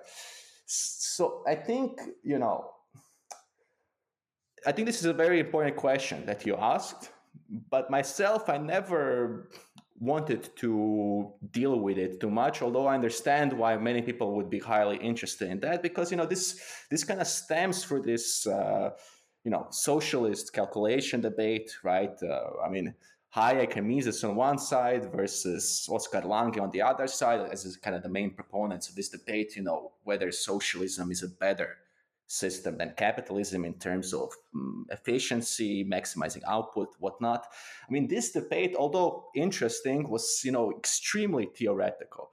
So 0.66 1.44
I 1.48 1.56
think, 1.56 2.00
you 2.24 2.40
know, 2.40 2.72
I 4.66 4.72
think 4.72 4.88
this 4.88 5.00
is 5.00 5.06
a 5.06 5.14
very 5.14 5.40
important 5.40 5.78
question 5.78 6.26
that 6.26 6.46
you 6.46 6.56
asked, 6.56 7.12
but 7.70 7.90
myself, 7.90 8.50
I 8.50 8.58
never 8.58 9.50
wanted 10.00 10.56
to 10.56 11.32
deal 11.52 11.78
with 11.80 11.98
it 11.98 12.22
too 12.22 12.30
much 12.30 12.62
although 12.62 12.88
i 12.88 12.94
understand 12.94 13.52
why 13.52 13.76
many 13.76 14.02
people 14.02 14.34
would 14.34 14.50
be 14.50 14.60
highly 14.60 14.96
interested 14.96 15.50
in 15.50 15.60
that 15.60 15.84
because 15.84 16.10
you 16.10 16.16
know 16.16 16.26
this 16.26 16.62
this 16.90 17.04
kind 17.04 17.20
of 17.20 17.28
stems 17.28 17.84
for 17.84 18.00
this 18.00 18.48
uh, 18.48 18.92
you 19.50 19.56
know 19.56 19.66
socialist 19.72 20.54
calculation 20.54 21.22
debate, 21.22 21.72
right? 21.82 22.16
Uh, 22.22 22.52
I 22.64 22.70
mean, 22.70 22.94
Hayek 23.36 23.78
and 23.78 23.88
Mises 23.88 24.24
on 24.24 24.36
one 24.36 24.60
side 24.60 25.12
versus 25.12 25.90
Oskar 25.90 26.22
Lange 26.22 26.60
on 26.60 26.70
the 26.70 26.84
other 26.84 27.08
side 27.08 27.42
as 27.52 27.76
kind 27.78 27.96
of 27.96 28.04
the 28.04 28.10
main 28.10 28.30
proponents 28.30 28.90
of 28.90 28.96
this 28.96 29.10
debate. 29.10 29.56
You 29.56 29.64
know 29.64 29.94
whether 30.04 30.32
socialism 30.32 31.10
is 31.10 31.24
a 31.24 31.28
better 31.28 31.78
system 32.28 32.78
than 32.78 32.94
capitalism 32.96 33.66
in 33.66 33.74
terms 33.80 34.14
of 34.14 34.30
um, 34.54 34.86
efficiency, 34.92 35.84
maximizing 35.84 36.44
output, 36.48 36.90
whatnot. 37.00 37.48
I 37.88 37.92
mean, 37.92 38.08
this 38.08 38.32
debate, 38.32 38.76
although 38.78 39.32
interesting, 39.34 40.10
was 40.10 40.42
you 40.44 40.52
know 40.52 40.72
extremely 40.78 41.48
theoretical, 41.58 42.30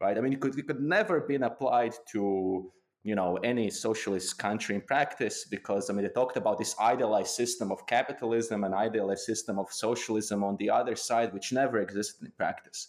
right? 0.00 0.18
I 0.18 0.20
mean, 0.20 0.32
it 0.32 0.40
could 0.40 0.58
it 0.58 0.66
could 0.66 0.80
never 0.80 1.20
been 1.20 1.44
applied 1.44 1.94
to 2.14 2.72
you 3.04 3.14
know 3.14 3.36
any 3.38 3.70
socialist 3.70 4.38
country 4.38 4.74
in 4.74 4.80
practice 4.80 5.44
because 5.44 5.88
i 5.88 5.92
mean 5.92 6.04
they 6.04 6.10
talked 6.10 6.36
about 6.36 6.58
this 6.58 6.74
idealized 6.80 7.34
system 7.34 7.70
of 7.70 7.86
capitalism 7.86 8.64
and 8.64 8.74
idealized 8.74 9.24
system 9.24 9.58
of 9.58 9.72
socialism 9.72 10.42
on 10.42 10.56
the 10.56 10.68
other 10.68 10.96
side 10.96 11.32
which 11.32 11.52
never 11.52 11.78
existed 11.78 12.26
in 12.26 12.32
practice 12.32 12.88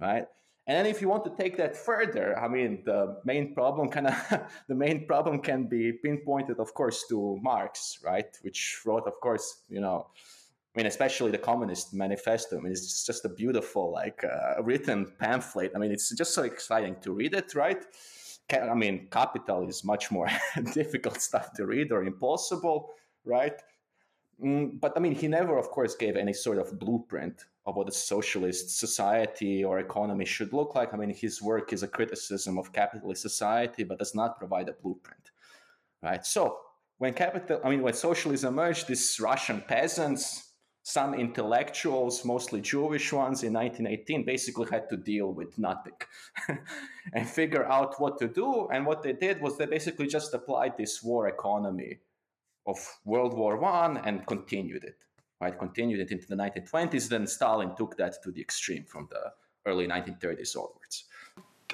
right 0.00 0.26
And 0.66 0.76
then 0.76 0.86
if 0.86 1.02
you 1.02 1.08
want 1.08 1.24
to 1.24 1.30
take 1.30 1.56
that 1.56 1.76
further, 1.76 2.38
I 2.38 2.46
mean, 2.46 2.82
the 2.84 3.16
main 3.24 3.52
problem 3.52 3.88
kind 3.88 4.06
of 4.06 4.14
the 4.68 4.74
main 4.74 5.06
problem 5.06 5.40
can 5.40 5.66
be 5.66 5.92
pinpointed, 5.92 6.60
of 6.60 6.72
course, 6.74 7.04
to 7.08 7.38
Marx, 7.42 7.98
right? 8.04 8.30
Which 8.42 8.80
wrote, 8.86 9.06
of 9.06 9.18
course, 9.20 9.62
you 9.68 9.80
know, 9.80 10.06
I 10.74 10.78
mean, 10.78 10.86
especially 10.86 11.32
the 11.32 11.38
Communist 11.38 11.92
Manifesto. 11.92 12.58
I 12.58 12.60
mean, 12.60 12.72
it's 12.72 13.04
just 13.04 13.24
a 13.24 13.28
beautiful, 13.28 13.92
like, 13.92 14.24
uh, 14.24 14.62
written 14.62 15.12
pamphlet. 15.18 15.72
I 15.74 15.78
mean, 15.78 15.90
it's 15.90 16.10
just 16.10 16.32
so 16.32 16.44
exciting 16.44 16.96
to 17.02 17.12
read 17.12 17.34
it, 17.34 17.54
right? 17.54 17.82
I 18.50 18.74
mean, 18.74 19.08
Capital 19.10 19.68
is 19.68 19.84
much 19.84 20.10
more 20.10 20.28
difficult 20.74 21.20
stuff 21.20 21.52
to 21.54 21.66
read 21.66 21.90
or 21.92 22.04
impossible, 22.04 22.90
right? 23.24 23.60
Mm, 24.42 24.80
but 24.80 24.92
I 24.96 25.00
mean, 25.00 25.14
he 25.14 25.28
never, 25.28 25.58
of 25.58 25.70
course, 25.70 25.94
gave 25.94 26.16
any 26.16 26.32
sort 26.32 26.58
of 26.58 26.78
blueprint 26.78 27.44
of 27.64 27.76
what 27.76 27.88
a 27.88 27.92
socialist 27.92 28.78
society 28.78 29.64
or 29.64 29.78
economy 29.78 30.24
should 30.24 30.52
look 30.52 30.74
like. 30.74 30.92
I 30.92 30.96
mean, 30.96 31.14
his 31.14 31.40
work 31.40 31.72
is 31.72 31.82
a 31.82 31.88
criticism 31.88 32.58
of 32.58 32.72
capitalist 32.72 33.22
society, 33.22 33.84
but 33.84 33.98
does 33.98 34.14
not 34.14 34.38
provide 34.38 34.68
a 34.68 34.72
blueprint, 34.72 35.30
right? 36.02 36.26
So 36.26 36.58
when 36.98 37.14
capital, 37.14 37.60
I 37.64 37.70
mean, 37.70 37.82
when 37.82 37.94
socialism 37.94 38.54
emerged, 38.54 38.88
these 38.88 39.18
Russian 39.20 39.62
peasants, 39.66 40.51
some 40.82 41.14
intellectuals, 41.14 42.24
mostly 42.24 42.60
Jewish 42.60 43.12
ones 43.12 43.42
in 43.44 43.52
1918, 43.52 44.24
basically 44.24 44.68
had 44.70 44.88
to 44.90 44.96
deal 44.96 45.32
with 45.32 45.56
nothing 45.58 45.94
and 47.14 47.28
figure 47.28 47.64
out 47.66 48.00
what 48.00 48.18
to 48.18 48.28
do. 48.28 48.68
And 48.72 48.84
what 48.84 49.02
they 49.02 49.12
did 49.12 49.40
was 49.40 49.56
they 49.56 49.66
basically 49.66 50.08
just 50.08 50.34
applied 50.34 50.76
this 50.76 51.02
war 51.02 51.28
economy 51.28 51.98
of 52.66 52.78
World 53.04 53.36
War 53.36 53.58
One 53.58 53.98
and 53.98 54.26
continued 54.26 54.84
it 54.84 54.96
right? 55.42 55.58
Continued 55.58 56.00
it 56.00 56.12
into 56.12 56.26
the 56.28 56.36
1920s. 56.36 57.08
Then 57.08 57.26
Stalin 57.26 57.74
took 57.76 57.96
that 57.96 58.22
to 58.22 58.30
the 58.30 58.40
extreme 58.40 58.84
from 58.84 59.08
the 59.10 59.22
early 59.66 59.86
1930s 59.88 60.56
onwards. 60.56 61.04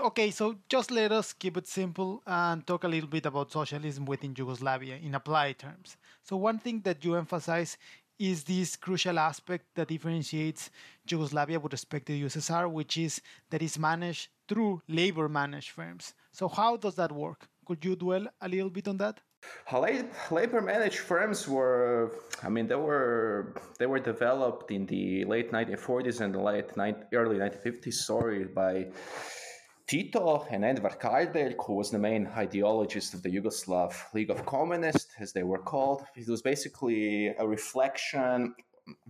Okay, 0.00 0.30
so 0.30 0.56
just 0.68 0.90
let 0.90 1.12
us 1.12 1.32
keep 1.32 1.56
it 1.56 1.66
simple 1.66 2.22
and 2.26 2.66
talk 2.66 2.84
a 2.84 2.88
little 2.88 3.10
bit 3.10 3.26
about 3.26 3.52
socialism 3.52 4.04
within 4.06 4.34
Yugoslavia 4.36 4.96
in 4.96 5.14
applied 5.14 5.58
terms. 5.58 5.96
So, 6.22 6.36
one 6.36 6.58
thing 6.60 6.80
that 6.82 7.04
you 7.04 7.16
emphasize 7.16 7.76
is 8.18 8.44
this 8.44 8.76
crucial 8.76 9.18
aspect 9.18 9.66
that 9.74 9.88
differentiates 9.88 10.70
Yugoslavia 11.08 11.60
with 11.60 11.72
respect 11.72 12.06
to 12.06 12.12
the 12.12 12.24
USSR, 12.24 12.70
which 12.70 12.96
is 12.96 13.20
that 13.50 13.62
it's 13.62 13.78
managed 13.78 14.28
through 14.48 14.82
labor 14.88 15.28
managed 15.28 15.70
firms. 15.70 16.14
So, 16.32 16.48
how 16.48 16.76
does 16.76 16.94
that 16.96 17.12
work? 17.12 17.48
Could 17.64 17.84
you 17.84 17.96
dwell 17.96 18.26
a 18.40 18.48
little 18.48 18.70
bit 18.70 18.88
on 18.88 18.96
that? 18.98 19.20
labor 20.32 20.60
managed 20.60 20.98
firms 20.98 21.46
were 21.46 22.12
i 22.42 22.48
mean 22.48 22.66
they 22.66 22.74
were 22.74 23.54
they 23.78 23.86
were 23.86 24.00
developed 24.00 24.72
in 24.72 24.84
the 24.86 25.24
late 25.26 25.52
1940s 25.52 26.20
and 26.20 26.34
the 26.34 26.40
late 26.40 26.66
early 27.12 27.38
1950s 27.38 27.94
sorry 27.94 28.44
by 28.44 28.86
Tito 29.88 30.46
and 30.50 30.66
Edvard 30.66 31.00
Kardelj, 31.00 31.54
who 31.64 31.72
was 31.72 31.90
the 31.90 31.98
main 31.98 32.26
ideologist 32.26 33.14
of 33.14 33.22
the 33.22 33.30
Yugoslav 33.30 33.94
League 34.12 34.28
of 34.28 34.44
Communists, 34.44 35.14
as 35.18 35.32
they 35.32 35.44
were 35.44 35.60
called. 35.60 36.04
It 36.14 36.28
was 36.28 36.42
basically 36.42 37.28
a 37.28 37.48
reflection, 37.48 38.54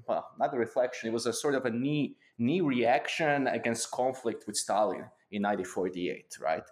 well, 0.07 0.29
not 0.39 0.55
a 0.55 0.57
reflection, 0.57 1.09
it 1.09 1.13
was 1.13 1.27
a 1.27 1.33
sort 1.33 1.57
of 1.57 1.67
a 1.67 1.71
knee, 1.71 2.15
knee 2.39 2.61
reaction 2.61 3.49
against 3.49 3.91
conflict 3.91 4.47
with 4.47 4.57
Stalin 4.57 5.05
in 5.33 5.43
1948, 5.43 6.39
right? 6.41 6.63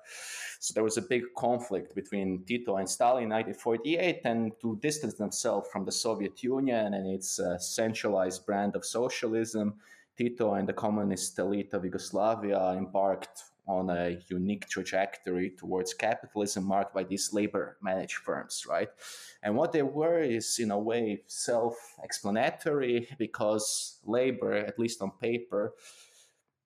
So 0.61 0.73
there 0.73 0.85
was 0.85 0.99
a 0.99 1.03
big 1.03 1.25
conflict 1.37 1.97
between 1.97 2.45
Tito 2.45 2.77
and 2.77 2.89
Stalin 2.89 3.25
in 3.25 3.31
1948, 3.31 4.21
and 4.23 4.53
to 4.61 4.79
distance 4.81 5.15
themselves 5.15 5.69
from 5.73 5.85
the 5.85 5.91
Soviet 5.91 6.45
Union 6.45 6.95
and 6.95 7.09
its 7.09 7.41
uh, 7.41 7.59
centralized 7.59 8.47
brand 8.47 8.77
of 8.77 8.85
socialism, 8.85 9.75
Tito 10.17 10.55
and 10.55 10.69
the 10.69 10.73
communist 10.73 11.37
elite 11.41 11.75
of 11.75 11.85
Yugoslavia 11.85 12.71
embarked 12.71 13.43
on 13.67 13.91
a 13.91 14.19
unique 14.29 14.69
trajectory 14.69 15.51
towards 15.51 15.95
capitalism 15.95 16.65
marked 16.65 16.95
by 16.95 17.03
these 17.03 17.33
labor 17.33 17.77
managed 17.83 18.17
firms, 18.17 18.65
right? 18.69 18.89
And 19.43 19.57
what 19.57 19.73
they 19.73 19.83
were 19.83 20.21
is, 20.21 20.59
in 20.59 20.71
a 20.71 20.79
way, 20.79 21.23
self 21.27 21.77
explanatory 22.03 23.09
because 23.19 23.99
labor, 24.05 24.53
at 24.53 24.79
least 24.79 25.03
on 25.03 25.11
paper, 25.21 25.75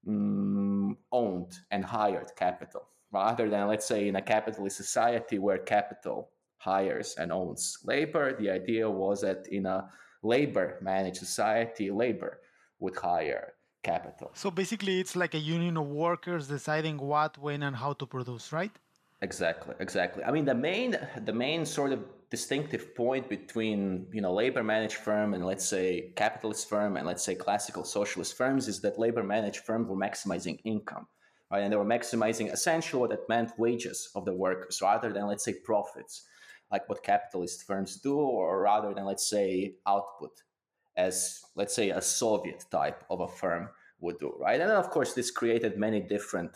um, 0.07 0.97
owned 1.13 1.59
and 1.71 1.85
hired 1.85 2.31
capital 2.37 2.89
rather 3.13 3.49
than 3.49 3.69
let's 3.69 3.87
say 3.87 4.09
in 4.09 4.17
a 4.17 4.23
capitalist 4.23 4.77
society 4.77 5.39
where 5.39 5.59
capital 5.59 6.31
hires 6.59 7.17
and 7.19 7.33
owns 7.33 7.79
labor 7.85 8.37
the 8.39 8.51
idea 8.51 8.89
was 8.89 9.21
that 9.21 9.47
in 9.49 9.67
a 9.67 9.89
labor 10.23 10.79
managed 10.81 11.19
society 11.19 11.91
labor 11.91 12.41
would 12.79 12.97
hire 12.97 13.55
capital. 13.83 14.31
So 14.35 14.51
basically 14.51 15.01
it's 15.01 15.17
like 15.17 15.35
a 15.35 15.39
union 15.39 15.77
of 15.77 15.87
workers 15.87 16.49
deciding 16.49 16.99
what 16.99 17.39
when 17.39 17.63
and 17.63 17.77
how 17.77 17.93
to 17.95 18.07
produce 18.07 18.53
right? 18.53 18.73
Exactly 19.23 19.75
exactly. 19.81 20.25
I 20.25 20.31
mean 20.31 20.45
the 20.45 20.55
main 20.55 20.97
the 21.25 21.33
main 21.33 21.67
sort 21.67 21.93
of 21.93 22.01
distinctive 22.31 22.95
point 22.95 23.29
between 23.29 24.07
you 24.13 24.21
know 24.21 24.33
labor 24.33 24.63
managed 24.63 24.97
firm 24.97 25.35
and 25.35 25.45
let's 25.45 25.67
say 25.67 26.13
capitalist 26.17 26.69
firm 26.69 26.97
and 26.97 27.07
let's 27.07 27.25
say 27.25 27.35
classical 27.35 27.85
socialist 27.85 28.37
firms 28.37 28.69
is 28.69 28.81
that 28.81 28.99
labor 28.99 29.23
managed 29.23 29.61
firms 29.65 29.89
were 29.89 29.97
maximizing 29.97 30.59
income 30.65 31.07
right? 31.51 31.63
And 31.63 31.73
they 31.73 31.77
were 31.77 31.85
maximizing 31.85 32.53
essentially 32.53 33.01
what 33.01 33.11
that 33.11 33.29
meant 33.29 33.51
wages 33.59 34.11
of 34.15 34.25
the 34.25 34.33
workers 34.33 34.81
rather 34.81 35.13
than 35.13 35.27
let's 35.27 35.45
say 35.45 35.55
profits 35.55 36.25
like 36.71 36.89
what 36.89 37.03
capitalist 37.03 37.67
firms 37.67 37.97
do 37.97 38.17
or 38.17 38.63
rather 38.63 38.95
than 38.95 39.05
let's 39.05 39.29
say 39.29 39.75
output 39.87 40.43
as 40.97 41.43
let's 41.55 41.75
say 41.75 41.91
a 41.91 42.01
soviet 42.01 42.65
type 42.71 43.05
of 43.11 43.21
a 43.21 43.29
firm 43.29 43.69
would 44.01 44.19
do 44.19 44.35
right 44.39 44.61
and 44.61 44.71
of 44.71 44.91
course 44.91 45.15
this 45.15 45.31
created 45.31 45.79
many 45.79 46.01
different 46.01 46.53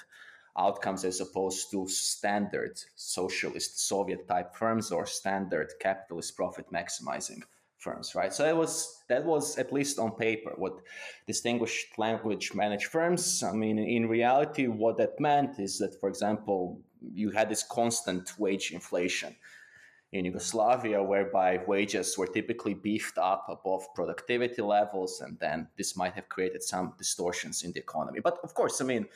outcomes 0.58 1.04
as 1.04 1.20
opposed 1.20 1.70
to 1.70 1.88
standard 1.88 2.80
socialist 2.94 3.86
Soviet 3.86 4.28
type 4.28 4.54
firms 4.54 4.92
or 4.92 5.06
standard 5.06 5.72
capitalist 5.80 6.36
profit 6.36 6.66
maximizing 6.72 7.42
firms, 7.78 8.14
right? 8.14 8.32
So 8.32 8.46
it 8.48 8.56
was 8.56 9.02
that 9.08 9.24
was 9.24 9.58
at 9.58 9.72
least 9.72 9.98
on 9.98 10.12
paper 10.12 10.52
what 10.56 10.80
distinguished 11.26 11.98
language 11.98 12.54
managed 12.54 12.86
firms. 12.86 13.42
I 13.42 13.52
mean, 13.52 13.78
in 13.78 14.08
reality, 14.08 14.66
what 14.68 14.96
that 14.98 15.18
meant 15.20 15.58
is 15.58 15.78
that, 15.78 15.98
for 16.00 16.08
example, 16.08 16.80
you 17.12 17.30
had 17.30 17.48
this 17.48 17.62
constant 17.62 18.32
wage 18.38 18.70
inflation 18.70 19.36
in 20.14 20.24
Yugoslavia, 20.24 21.02
whereby 21.02 21.60
wages 21.66 22.16
were 22.16 22.26
typically 22.26 22.74
beefed 22.74 23.18
up 23.18 23.44
above 23.48 23.82
productivity 23.94 24.62
levels, 24.62 25.20
and 25.20 25.38
then 25.40 25.68
this 25.76 25.96
might 25.96 26.14
have 26.14 26.28
created 26.28 26.62
some 26.62 26.94
distortions 26.96 27.62
in 27.64 27.72
the 27.72 27.80
economy. 27.80 28.20
But 28.20 28.38
of 28.42 28.54
course, 28.54 28.80
I 28.80 28.84
mean, 28.84 29.06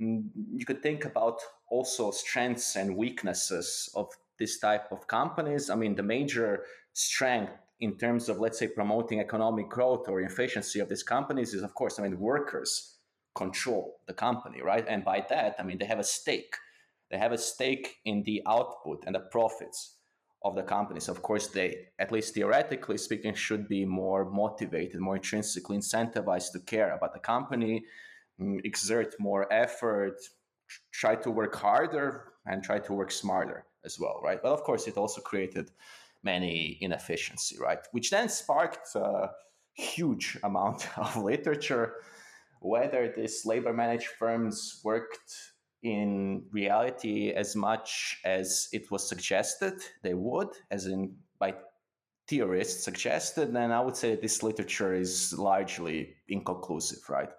Mm, 0.00 0.28
you 0.56 0.64
could 0.64 0.82
think 0.82 1.04
about 1.04 1.40
also 1.68 2.10
strengths 2.10 2.76
and 2.76 2.96
weaknesses 2.96 3.90
of 3.94 4.08
this 4.38 4.58
type 4.58 4.92
of 4.92 5.06
companies. 5.08 5.70
I 5.70 5.74
mean, 5.74 5.96
the 5.96 6.02
major 6.02 6.64
strength 6.92 7.52
in 7.80 7.96
terms 7.96 8.28
of, 8.28 8.38
let's 8.38 8.58
say, 8.58 8.68
promoting 8.68 9.20
economic 9.20 9.68
growth 9.68 10.08
or 10.08 10.20
efficiency 10.20 10.80
of 10.80 10.88
these 10.88 11.02
companies 11.02 11.54
is, 11.54 11.62
of 11.62 11.74
course, 11.74 11.98
I 11.98 12.02
mean, 12.02 12.18
workers 12.18 12.98
control 13.34 14.00
the 14.06 14.14
company, 14.14 14.62
right? 14.62 14.84
And 14.88 15.04
by 15.04 15.24
that, 15.28 15.56
I 15.58 15.62
mean, 15.62 15.78
they 15.78 15.84
have 15.86 16.00
a 16.00 16.04
stake. 16.04 16.54
They 17.10 17.18
have 17.18 17.32
a 17.32 17.38
stake 17.38 17.96
in 18.04 18.22
the 18.24 18.42
output 18.46 19.04
and 19.06 19.14
the 19.14 19.20
profits 19.20 19.97
of 20.42 20.54
the 20.54 20.62
companies. 20.62 21.08
Of 21.08 21.22
course, 21.22 21.48
they, 21.48 21.88
at 21.98 22.12
least 22.12 22.34
theoretically 22.34 22.98
speaking, 22.98 23.34
should 23.34 23.68
be 23.68 23.84
more 23.84 24.24
motivated, 24.30 25.00
more 25.00 25.16
intrinsically 25.16 25.78
incentivized 25.78 26.52
to 26.52 26.60
care 26.60 26.94
about 26.94 27.12
the 27.12 27.20
company 27.20 27.84
Mm, 28.40 28.64
exert 28.64 29.14
more 29.18 29.52
effort, 29.52 30.20
try 30.92 31.16
to 31.16 31.30
work 31.30 31.54
harder, 31.56 32.32
and 32.46 32.62
try 32.62 32.78
to 32.78 32.92
work 32.92 33.10
smarter 33.10 33.66
as 33.84 33.98
well, 33.98 34.20
right? 34.22 34.40
But 34.40 34.52
of 34.52 34.62
course, 34.62 34.86
it 34.86 34.96
also 34.96 35.20
created 35.20 35.70
many 36.22 36.78
inefficiency, 36.80 37.56
right? 37.58 37.80
Which 37.90 38.10
then 38.10 38.28
sparked 38.28 38.94
a 38.94 39.30
huge 39.74 40.38
amount 40.44 40.86
of 40.98 41.16
literature, 41.16 41.94
whether 42.60 43.12
these 43.16 43.44
labor 43.44 43.72
managed 43.72 44.08
firms 44.18 44.80
worked 44.84 45.34
in 45.82 46.44
reality 46.50 47.30
as 47.30 47.54
much 47.54 48.18
as 48.24 48.68
it 48.72 48.90
was 48.90 49.08
suggested 49.08 49.74
they 50.02 50.14
would, 50.14 50.48
as 50.70 50.86
in 50.86 51.14
by 51.38 51.54
theorists 52.26 52.84
suggested, 52.84 53.52
then 53.52 53.72
I 53.72 53.80
would 53.80 53.96
say 53.96 54.16
this 54.16 54.42
literature 54.42 54.94
is 54.94 55.32
largely 55.38 56.16
inconclusive, 56.28 57.08
right? 57.08 57.30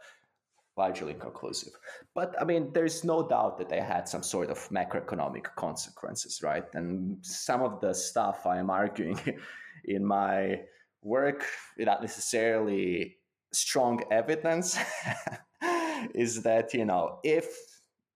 largely 0.80 1.12
inconclusive. 1.12 1.74
But 2.16 2.36
I 2.42 2.46
mean, 2.46 2.72
there's 2.74 3.04
no 3.04 3.28
doubt 3.28 3.58
that 3.58 3.70
they 3.70 3.82
had 3.82 4.08
some 4.08 4.24
sort 4.24 4.50
of 4.50 4.58
macroeconomic 4.70 5.44
consequences, 5.56 6.42
right? 6.42 6.64
And 6.74 7.18
some 7.22 7.62
of 7.62 7.82
the 7.82 7.94
stuff 7.94 8.48
I 8.48 8.58
am 8.58 8.70
arguing 8.70 9.20
in 9.86 10.04
my 10.06 10.62
work, 11.04 11.46
without 11.78 12.02
necessarily 12.02 13.18
strong 13.52 14.02
evidence, 14.10 14.80
is 16.16 16.42
that, 16.44 16.74
you 16.74 16.86
know, 16.86 17.20
if 17.24 17.48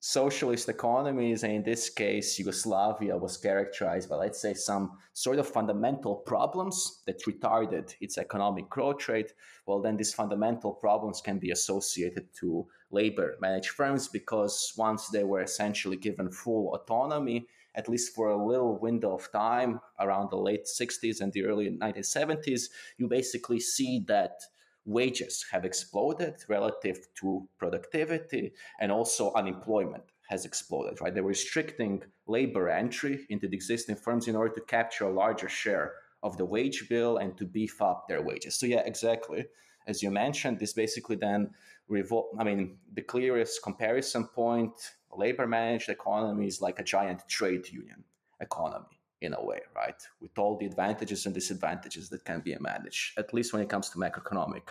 socialist 0.05 0.67
economies, 0.67 1.43
and 1.43 1.53
in 1.53 1.63
this 1.63 1.89
case, 1.89 2.37
Yugoslavia 2.37 3.15
was 3.15 3.37
characterized 3.37 4.09
by, 4.09 4.17
let's 4.17 4.41
say, 4.41 4.53
some 4.53 4.97
sort 5.13 5.39
of 5.39 5.47
fundamental 5.47 6.13
problems 6.13 7.03
that 7.05 7.23
retarded 7.23 7.95
its 8.01 8.17
economic 8.17 8.69
growth 8.69 9.07
rate, 9.07 9.31
well, 9.65 9.81
then 9.81 9.95
these 9.95 10.13
fundamental 10.13 10.73
problems 10.73 11.21
can 11.21 11.39
be 11.39 11.51
associated 11.51 12.27
to 12.33 12.67
labor 12.91 13.37
managed 13.39 13.69
firms 13.69 14.09
because 14.09 14.73
once 14.75 15.07
they 15.07 15.23
were 15.23 15.41
essentially 15.41 15.95
given 15.95 16.29
full 16.29 16.75
autonomy, 16.75 17.47
at 17.73 17.87
least 17.87 18.13
for 18.13 18.27
a 18.27 18.45
little 18.45 18.77
window 18.79 19.15
of 19.15 19.31
time 19.31 19.79
around 20.01 20.29
the 20.29 20.35
late 20.35 20.65
60s 20.65 21.21
and 21.21 21.31
the 21.31 21.45
early 21.45 21.77
1970s, 21.77 22.63
you 22.97 23.07
basically 23.07 23.61
see 23.61 24.03
that 24.09 24.41
wages 24.85 25.45
have 25.51 25.65
exploded 25.65 26.35
relative 26.49 27.07
to 27.15 27.47
productivity 27.57 28.53
and 28.79 28.91
also 28.91 29.33
unemployment 29.33 30.03
has 30.29 30.45
exploded 30.45 30.99
right? 31.01 31.13
They're 31.13 31.23
restricting 31.23 32.03
labor 32.27 32.69
entry 32.69 33.25
into 33.29 33.47
the 33.47 33.55
existing 33.55 33.95
firms 33.95 34.27
in 34.27 34.35
order 34.35 34.53
to 34.55 34.61
capture 34.61 35.05
a 35.05 35.13
larger 35.13 35.49
share 35.49 35.93
of 36.21 36.37
the 36.37 36.45
wage 36.45 36.87
bill 36.89 37.17
and 37.17 37.37
to 37.37 37.45
beef 37.45 37.81
up 37.81 38.05
their 38.07 38.21
wages. 38.21 38.55
So 38.55 38.65
yeah 38.65 38.83
exactly. 38.85 39.45
As 39.85 40.01
you 40.01 40.11
mentioned 40.11 40.59
this 40.59 40.73
basically 40.73 41.17
then 41.17 41.51
revolt 41.87 42.29
i 42.39 42.43
mean 42.43 42.77
the 42.93 43.01
clearest 43.01 43.61
comparison 43.63 44.27
point 44.27 44.73
labor 45.11 45.47
managed 45.47 45.89
economy 45.89 46.47
is 46.47 46.61
like 46.61 46.79
a 46.79 46.83
giant 46.83 47.21
trade 47.27 47.67
union 47.67 48.03
economy 48.39 48.99
in 49.23 49.33
a 49.33 49.43
way, 49.43 49.61
right? 49.75 49.99
With 50.21 50.37
all 50.37 50.57
the 50.57 50.65
advantages 50.65 51.25
and 51.25 51.33
disadvantages 51.33 52.09
that 52.09 52.25
can 52.25 52.41
be 52.41 52.55
managed, 52.59 53.17
at 53.17 53.33
least 53.33 53.53
when 53.53 53.61
it 53.61 53.69
comes 53.69 53.89
to 53.91 53.97
macroeconomic 53.97 54.63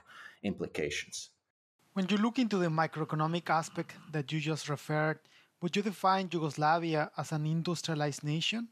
implications. 0.42 1.30
When 1.94 2.06
you 2.08 2.16
look 2.16 2.38
into 2.38 2.56
the 2.56 2.68
macroeconomic 2.68 3.50
aspect 3.50 3.92
that 4.12 4.32
you 4.32 4.40
just 4.40 4.68
referred, 4.68 5.18
would 5.60 5.76
you 5.76 5.82
define 5.82 6.28
Yugoslavia 6.32 7.10
as 7.16 7.32
an 7.32 7.46
industrialized 7.46 8.24
nation 8.24 8.68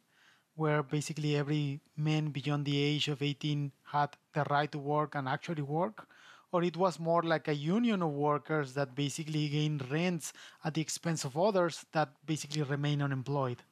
where 0.54 0.82
basically 0.82 1.36
every 1.36 1.80
man 1.96 2.30
beyond 2.30 2.64
the 2.64 2.78
age 2.78 3.08
of 3.08 3.22
18 3.22 3.72
had 3.84 4.16
the 4.32 4.44
right 4.50 4.70
to 4.72 4.78
work 4.78 5.14
and 5.14 5.28
actually 5.28 5.62
work? 5.62 6.08
Or 6.52 6.64
it 6.64 6.76
was 6.76 6.98
more 6.98 7.22
like 7.22 7.46
a 7.46 7.54
union 7.54 8.02
of 8.02 8.10
workers 8.10 8.74
that 8.74 8.96
basically 8.96 9.48
gained 9.48 9.88
rents 9.90 10.32
at 10.64 10.74
the 10.74 10.80
expense 10.80 11.24
of 11.24 11.36
others 11.36 11.86
that 11.92 12.08
basically 12.26 12.62
remain 12.62 13.02
unemployed? 13.02 13.62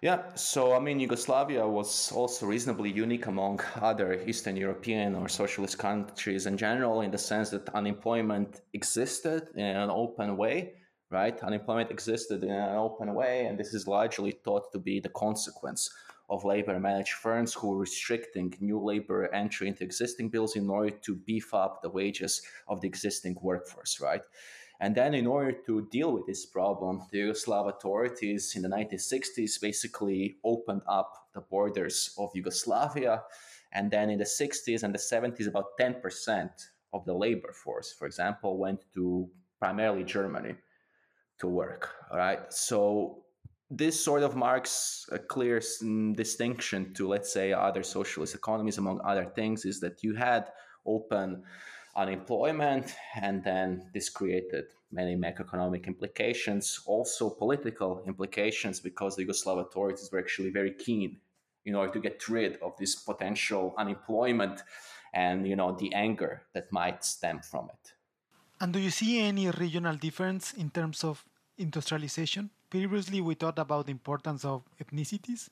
Yeah, 0.00 0.34
so 0.36 0.74
I 0.74 0.78
mean, 0.78 1.00
Yugoslavia 1.00 1.66
was 1.66 2.12
also 2.12 2.46
reasonably 2.46 2.90
unique 2.90 3.26
among 3.26 3.60
other 3.80 4.22
Eastern 4.26 4.56
European 4.56 5.16
or 5.16 5.28
socialist 5.28 5.78
countries 5.78 6.46
in 6.46 6.56
general, 6.56 7.00
in 7.00 7.10
the 7.10 7.18
sense 7.18 7.50
that 7.50 7.68
unemployment 7.70 8.60
existed 8.74 9.48
in 9.56 9.64
an 9.64 9.90
open 9.90 10.36
way, 10.36 10.74
right? 11.10 11.42
Unemployment 11.42 11.90
existed 11.90 12.44
in 12.44 12.50
an 12.50 12.76
open 12.76 13.12
way, 13.12 13.46
and 13.46 13.58
this 13.58 13.74
is 13.74 13.88
largely 13.88 14.30
thought 14.30 14.70
to 14.72 14.78
be 14.78 15.00
the 15.00 15.08
consequence 15.10 15.90
of 16.30 16.44
labor 16.44 16.78
managed 16.78 17.14
firms 17.14 17.54
who 17.54 17.68
were 17.70 17.78
restricting 17.78 18.54
new 18.60 18.78
labor 18.78 19.32
entry 19.34 19.66
into 19.66 19.82
existing 19.82 20.28
bills 20.28 20.56
in 20.56 20.68
order 20.68 20.90
to 20.90 21.14
beef 21.14 21.54
up 21.54 21.80
the 21.82 21.88
wages 21.88 22.42
of 22.68 22.80
the 22.80 22.86
existing 22.86 23.36
workforce, 23.40 24.00
right? 24.00 24.22
And 24.80 24.94
then, 24.94 25.12
in 25.12 25.26
order 25.26 25.52
to 25.66 25.88
deal 25.90 26.12
with 26.12 26.26
this 26.26 26.46
problem, 26.46 27.02
the 27.10 27.18
Yugoslav 27.18 27.68
authorities 27.68 28.54
in 28.54 28.62
the 28.62 28.68
1960s 28.68 29.60
basically 29.60 30.36
opened 30.44 30.82
up 30.86 31.12
the 31.34 31.40
borders 31.40 32.14
of 32.16 32.30
Yugoslavia. 32.34 33.22
And 33.72 33.90
then 33.90 34.08
in 34.08 34.18
the 34.18 34.24
60s 34.24 34.82
and 34.84 34.94
the 34.94 34.98
70s, 34.98 35.48
about 35.48 35.76
10% 35.80 36.50
of 36.92 37.04
the 37.04 37.12
labor 37.12 37.52
force, 37.52 37.92
for 37.92 38.06
example, 38.06 38.56
went 38.56 38.80
to 38.94 39.28
primarily 39.58 40.04
Germany 40.04 40.54
to 41.40 41.48
work. 41.48 41.90
All 42.10 42.18
right. 42.18 42.52
So 42.52 43.24
this 43.70 44.02
sort 44.02 44.22
of 44.22 44.36
marks 44.36 45.06
a 45.12 45.18
clear 45.18 45.58
mm, 45.58 46.16
distinction 46.16 46.94
to, 46.94 47.08
let's 47.08 47.32
say, 47.32 47.52
other 47.52 47.82
socialist 47.82 48.34
economies, 48.34 48.78
among 48.78 49.00
other 49.04 49.24
things, 49.24 49.64
is 49.64 49.80
that 49.80 50.02
you 50.02 50.14
had 50.14 50.50
open 50.86 51.42
unemployment, 51.98 52.94
and 53.20 53.42
then 53.42 53.90
this 53.92 54.08
created 54.08 54.64
many 54.90 55.16
macroeconomic 55.16 55.86
implications, 55.86 56.80
also 56.86 57.28
political 57.28 58.02
implications, 58.06 58.80
because 58.80 59.16
the 59.16 59.26
Yugoslav 59.26 59.58
authorities 59.66 60.08
were 60.10 60.20
actually 60.20 60.50
very 60.50 60.72
keen 60.72 61.18
in 61.66 61.74
order 61.74 61.92
to 61.92 62.00
get 62.00 62.28
rid 62.28 62.56
of 62.62 62.72
this 62.78 62.94
potential 62.94 63.74
unemployment 63.76 64.62
and 65.12 65.46
you 65.46 65.56
know 65.56 65.76
the 65.76 65.92
anger 65.94 66.42
that 66.54 66.72
might 66.72 67.04
stem 67.04 67.40
from 67.40 67.68
it. 67.68 67.92
And 68.60 68.72
do 68.72 68.78
you 68.78 68.90
see 68.90 69.20
any 69.20 69.50
regional 69.50 69.96
difference 69.96 70.52
in 70.54 70.70
terms 70.70 71.04
of 71.04 71.24
industrialization? 71.58 72.50
Previously, 72.70 73.20
we 73.20 73.34
talked 73.34 73.58
about 73.58 73.86
the 73.86 73.92
importance 73.92 74.44
of 74.44 74.62
ethnicities. 74.82 75.48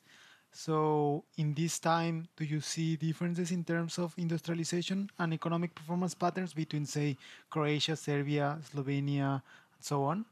So, 0.56 1.22
in 1.36 1.52
this 1.52 1.78
time, 1.78 2.28
do 2.34 2.44
you 2.46 2.62
see 2.62 2.96
differences 2.96 3.52
in 3.52 3.62
terms 3.62 3.98
of 3.98 4.14
industrialization 4.16 5.10
and 5.18 5.34
economic 5.34 5.74
performance 5.74 6.14
patterns 6.14 6.54
between, 6.54 6.86
say, 6.86 7.18
Croatia, 7.50 7.94
Serbia, 7.94 8.58
Slovenia, 8.72 9.42
and 9.74 9.82
so 9.82 10.04
on? 10.04 10.24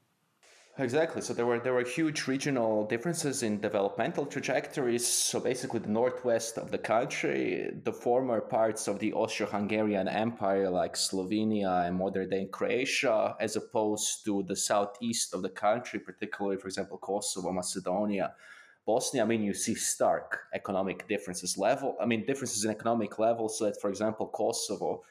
Exactly. 0.78 1.20
So 1.20 1.34
there 1.34 1.44
were 1.44 1.60
there 1.60 1.74
were 1.74 1.84
huge 1.84 2.26
regional 2.26 2.86
differences 2.86 3.42
in 3.42 3.60
developmental 3.60 4.24
trajectories. 4.24 5.06
So 5.06 5.40
basically, 5.40 5.80
the 5.80 5.90
northwest 5.90 6.56
of 6.56 6.70
the 6.70 6.78
country, 6.78 7.70
the 7.84 7.92
former 7.92 8.40
parts 8.40 8.88
of 8.88 8.98
the 8.98 9.12
Austro-Hungarian 9.12 10.08
Empire, 10.08 10.70
like 10.70 10.94
Slovenia 10.94 11.86
and 11.86 11.96
modern-day 11.96 12.46
Croatia, 12.50 13.36
as 13.38 13.56
opposed 13.56 14.24
to 14.24 14.42
the 14.48 14.56
southeast 14.56 15.34
of 15.34 15.42
the 15.42 15.50
country, 15.50 16.00
particularly, 16.00 16.56
for 16.56 16.66
example, 16.66 16.96
Kosovo, 16.96 17.52
Macedonia, 17.52 18.34
Bosnia, 18.86 19.22
I 19.22 19.26
mean, 19.26 19.42
you 19.42 19.54
see 19.54 19.74
stark 19.74 20.40
economic 20.52 21.08
differences 21.08 21.56
level. 21.56 21.96
I 22.00 22.06
mean, 22.06 22.26
differences 22.26 22.64
in 22.64 22.70
economic 22.70 23.18
level. 23.18 23.48
So 23.48 23.64
that, 23.64 23.80
for 23.80 23.88
example, 23.88 24.26
Kosovo 24.26 25.02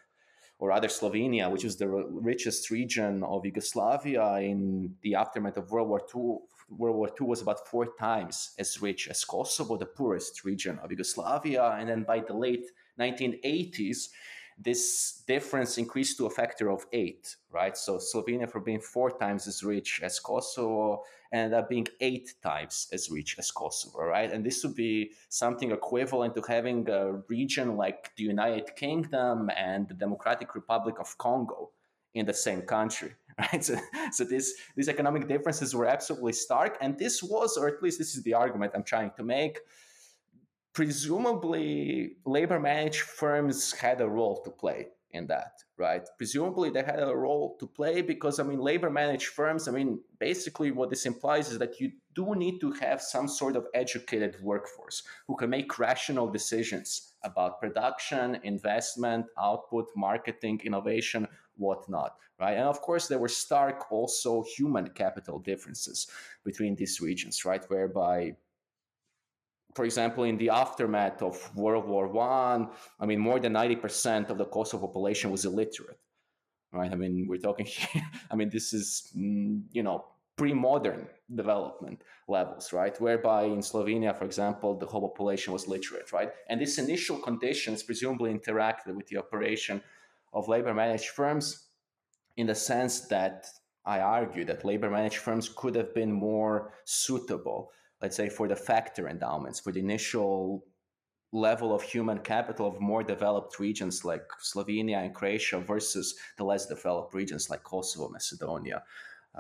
or 0.60 0.72
other 0.72 0.88
Slovenia, 0.88 1.52
which 1.52 1.66
is 1.66 1.76
the 1.78 1.88
richest 1.88 2.70
region 2.70 3.24
of 3.24 3.46
Yugoslavia 3.46 4.36
in 4.36 4.96
the 5.02 5.16
aftermath 5.16 5.58
of 5.58 5.72
World 5.72 5.90
War 5.90 6.02
II, 6.16 6.38
World 6.70 6.96
War 6.96 7.10
II 7.20 7.28
was 7.28 7.42
about 7.42 7.68
four 7.68 7.88
times 8.00 8.54
as 8.60 8.82
rich 8.82 9.08
as 9.08 9.26
Kosovo, 9.26 9.78
the 9.78 9.86
poorest 9.86 10.44
region 10.46 10.80
of 10.84 10.92
Yugoslavia. 10.92 11.76
And 11.80 11.90
then 11.90 12.04
by 12.04 12.20
the 12.20 12.34
late 12.34 12.66
1980s, 13.00 14.10
this 14.58 15.24
difference 15.28 15.78
increased 15.78 16.18
to 16.18 16.26
a 16.26 16.30
factor 16.30 16.70
of 16.70 16.86
eight, 16.94 17.36
right? 17.52 17.78
So 17.78 17.98
Slovenia, 17.98 18.50
for 18.50 18.60
being 18.60 18.80
four 18.80 19.12
times 19.12 19.48
as 19.48 19.64
rich 19.64 20.02
as 20.04 20.20
Kosovo, 20.20 21.04
ended 21.32 21.58
up 21.58 21.70
being 21.70 21.88
eight 22.00 22.36
times 22.44 22.88
as 22.94 23.10
rich 23.10 23.36
as 23.40 23.50
Kosovo, 23.52 24.04
right? 24.04 24.32
And 24.32 24.46
this 24.46 24.64
would 24.64 24.76
be 24.76 25.12
something 25.30 25.72
equivalent 25.72 26.36
to 26.36 26.44
having 26.48 26.88
a 26.90 27.14
region 27.28 27.76
like 27.76 28.12
the 28.16 28.24
United 28.24 28.76
Kingdom 28.76 29.50
and 29.58 29.88
the 29.88 29.96
Democratic 29.96 30.54
Republic 30.54 31.00
of 31.00 31.18
Congo 31.18 31.72
in 32.14 32.26
the 32.28 32.34
same 32.34 32.62
country, 32.62 33.14
right? 33.40 33.64
So, 33.64 33.78
so 34.12 34.24
this, 34.24 34.54
these 34.76 34.90
economic 34.90 35.28
differences 35.28 35.74
were 35.74 35.88
absolutely 35.88 36.34
stark. 36.34 36.78
And 36.82 36.98
this 36.98 37.24
was, 37.24 37.58
or 37.58 37.68
at 37.68 37.82
least 37.82 37.98
this 37.98 38.16
is 38.16 38.24
the 38.24 38.36
argument 38.36 38.74
I'm 38.76 38.84
trying 38.84 39.12
to 39.18 39.24
make, 39.24 39.60
presumably 40.74 42.18
labor 42.26 42.60
managed 42.60 43.02
firms 43.02 43.72
had 43.74 44.02
a 44.02 44.10
role 44.10 44.42
to 44.44 44.52
play 44.52 44.88
in 45.12 45.28
that, 45.28 45.52
right? 45.78 46.02
Presumably 46.18 46.72
they 46.72 46.82
had 46.82 47.02
a 47.02 47.16
role 47.16 47.56
to 47.60 47.68
play 47.68 48.02
because, 48.02 48.40
I 48.40 48.44
mean, 48.44 48.60
labor 48.60 48.90
managed 48.90 49.28
firms, 49.28 49.68
I 49.68 49.72
mean, 49.72 50.00
basically 50.20 50.72
what 50.72 50.90
this 50.90 51.06
implies 51.06 51.52
is 51.52 51.60
that 51.60 51.80
you 51.80 51.92
do 52.16 52.34
need 52.36 52.60
to 52.62 52.72
have 52.74 53.00
some 53.02 53.28
sort 53.28 53.56
of 53.56 53.68
educated 53.76 54.38
workforce 54.42 55.04
who 55.28 55.36
can 55.36 55.52
make 55.52 55.78
rational 55.78 56.28
decisions 56.32 57.14
about 57.24 57.60
production, 57.60 58.40
investment, 58.44 59.28
output, 59.40 59.86
marketing, 59.96 60.60
innovation, 60.64 61.28
whatnot, 61.58 62.16
right? 62.40 62.58
And 62.58 62.68
of 62.68 62.82
course, 62.82 63.08
there 63.08 63.20
were 63.20 63.28
stark 63.28 63.92
also 63.92 64.44
human 64.58 64.90
capital 64.90 65.38
differences 65.38 66.08
between 66.44 66.76
these 66.76 67.00
regions, 67.00 67.46
right? 67.46 67.64
Whereby 67.70 68.36
for 69.76 69.86
example, 69.86 70.24
in 70.24 70.38
the 70.38 70.50
aftermath 70.50 71.22
of 71.22 71.56
World 71.56 71.88
War 71.88 72.08
One, 72.08 72.70
I, 73.00 73.04
I 73.04 73.06
mean, 73.06 73.20
more 73.20 73.40
than 73.40 73.54
ninety 73.54 73.76
percent 73.76 74.30
of 74.30 74.38
the 74.38 74.46
Kosovo 74.46 74.88
population 74.88 75.32
was 75.32 75.46
illiterate, 75.46 76.00
right? 76.72 76.92
I 76.92 76.96
mean, 76.96 77.26
we're 77.28 77.38
talking. 77.38 77.66
Here, 77.76 78.04
I 78.32 78.36
mean, 78.36 78.50
this 78.50 78.74
is 78.74 79.12
mm, 79.18 79.62
you 79.72 79.84
know 79.84 80.06
pre-modern 80.36 81.08
development 81.36 82.02
levels, 82.28 82.74
right? 82.74 83.00
Whereby 83.00 83.44
in 83.44 83.60
Slovenia, 83.60 84.18
for 84.18 84.26
example, 84.26 84.78
the 84.78 84.86
whole 84.86 85.08
population 85.08 85.54
was 85.54 85.68
literate, 85.68 86.12
right? 86.12 86.32
And 86.50 86.60
these 86.60 86.80
initial 86.80 87.18
conditions 87.18 87.84
presumably 87.84 88.34
interacted 88.34 88.96
with 88.96 89.08
the 89.08 89.18
operation 89.18 89.82
of 90.34 90.48
labor 90.48 90.74
managed 90.74 91.10
firms 91.10 91.68
in 92.36 92.48
the 92.48 92.56
sense 92.56 93.02
that 93.08 93.46
I 93.86 94.00
argue 94.00 94.46
that 94.46 94.66
labor 94.66 94.90
managed 94.90 95.18
firms 95.18 95.50
could 95.50 95.76
have 95.76 95.94
been 95.94 96.12
more 96.12 96.74
suitable 96.86 97.72
let's 98.04 98.18
say, 98.18 98.28
for 98.28 98.48
the 98.50 98.56
factor 98.56 99.08
endowments, 99.08 99.62
for 99.62 99.72
the 99.72 99.80
initial 99.80 100.66
level 101.32 101.74
of 101.74 101.82
human 101.82 102.20
capital 102.20 102.68
of 102.68 102.76
more 102.80 103.04
developed 103.16 103.54
regions 103.60 103.96
like 104.12 104.26
Slovenia 104.52 104.98
and 105.04 105.16
Croatia 105.16 105.60
versus 105.74 106.08
the 106.38 106.44
less 106.44 106.66
developed 106.68 107.14
regions 107.14 107.50
like 107.50 107.64
Kosovo, 107.64 108.10
Macedonia, 108.10 108.84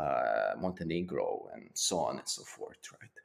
uh, 0.01 0.53
Montenegro, 0.59 1.49
and 1.53 1.69
so 1.73 1.95
on 1.99 2.13
and 2.19 2.27
so 2.27 2.43
forth, 2.43 2.81
right? 2.99 3.15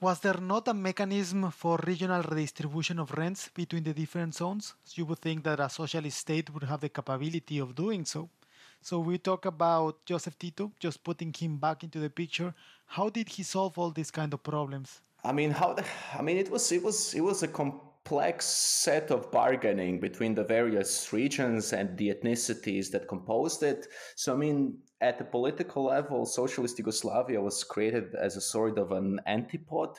Was 0.00 0.20
there 0.20 0.40
not 0.40 0.68
a 0.68 0.74
mechanism 0.74 1.50
for 1.50 1.78
regional 1.84 2.22
redistribution 2.22 2.98
of 3.00 3.10
rents 3.12 3.50
between 3.52 3.82
the 3.82 3.94
different 3.94 4.34
zones? 4.34 4.74
You 4.94 5.06
would 5.06 5.18
think 5.18 5.42
that 5.44 5.58
a 5.60 5.68
socialist 5.68 6.18
state 6.18 6.52
would 6.52 6.64
have 6.64 6.80
the 6.80 6.88
capability 6.88 7.58
of 7.58 7.74
doing 7.74 8.04
so. 8.04 8.28
So 8.84 8.98
we 8.98 9.16
talk 9.16 9.46
about 9.46 10.04
Joseph 10.04 10.38
Tito, 10.38 10.70
just 10.78 11.02
putting 11.02 11.32
him 11.32 11.56
back 11.56 11.82
into 11.82 11.98
the 12.00 12.10
picture. 12.10 12.52
How 12.84 13.08
did 13.08 13.30
he 13.30 13.42
solve 13.42 13.78
all 13.78 13.90
these 13.90 14.10
kind 14.10 14.34
of 14.34 14.42
problems? 14.42 15.00
I 15.24 15.32
mean, 15.32 15.52
how? 15.52 15.72
The, 15.72 15.86
I 16.12 16.20
mean, 16.20 16.36
it 16.36 16.50
was 16.50 16.70
it 16.70 16.82
was 16.82 17.14
it 17.14 17.22
was 17.22 17.42
a 17.42 17.48
complex 17.48 18.44
set 18.44 19.10
of 19.10 19.32
bargaining 19.32 20.00
between 20.00 20.34
the 20.34 20.44
various 20.44 21.14
regions 21.14 21.72
and 21.72 21.96
the 21.96 22.12
ethnicities 22.12 22.90
that 22.90 23.08
composed 23.08 23.62
it. 23.62 23.86
So, 24.16 24.34
I 24.34 24.36
mean, 24.36 24.76
at 25.00 25.16
the 25.16 25.24
political 25.24 25.84
level, 25.84 26.26
socialist 26.26 26.78
Yugoslavia 26.78 27.40
was 27.40 27.64
created 27.64 28.14
as 28.14 28.36
a 28.36 28.42
sort 28.42 28.76
of 28.76 28.92
an 28.92 29.18
antipode 29.24 29.96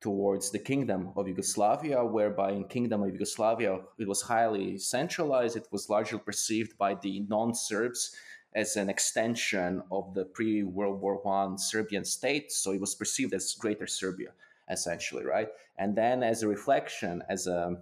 towards 0.00 0.50
the 0.50 0.58
kingdom 0.58 1.10
of 1.16 1.26
Yugoslavia, 1.26 2.04
whereby 2.04 2.52
in 2.52 2.64
kingdom 2.64 3.02
of 3.02 3.10
Yugoslavia 3.10 3.80
it 3.98 4.06
was 4.06 4.22
highly 4.22 4.78
centralized. 4.78 5.56
It 5.56 5.66
was 5.72 5.88
largely 5.88 6.18
perceived 6.18 6.78
by 6.78 6.94
the 6.94 7.20
non-Serbs 7.28 8.14
as 8.54 8.76
an 8.76 8.88
extension 8.88 9.82
of 9.90 10.14
the 10.14 10.24
pre-World 10.24 11.00
War 11.00 11.20
One 11.22 11.58
Serbian 11.58 12.04
state. 12.04 12.50
So 12.52 12.72
it 12.72 12.80
was 12.80 12.94
perceived 12.94 13.34
as 13.34 13.54
Greater 13.54 13.86
Serbia, 13.86 14.30
essentially, 14.70 15.24
right? 15.24 15.48
And 15.78 15.96
then, 15.96 16.22
as 16.22 16.42
a 16.42 16.48
reflection, 16.48 17.22
as 17.28 17.46
a 17.46 17.76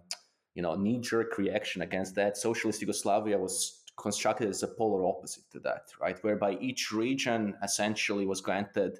you 0.54 0.62
know 0.62 0.74
knee-jerk 0.74 1.36
reaction 1.38 1.82
against 1.82 2.14
that, 2.14 2.36
socialist 2.36 2.80
Yugoslavia 2.80 3.38
was 3.38 3.82
constructed 3.96 4.48
as 4.48 4.62
a 4.62 4.68
polar 4.68 5.06
opposite 5.06 5.44
to 5.50 5.60
that, 5.60 5.88
right? 6.00 6.22
Whereby 6.22 6.58
each 6.60 6.92
region 6.92 7.54
essentially 7.62 8.26
was 8.26 8.40
granted 8.40 8.98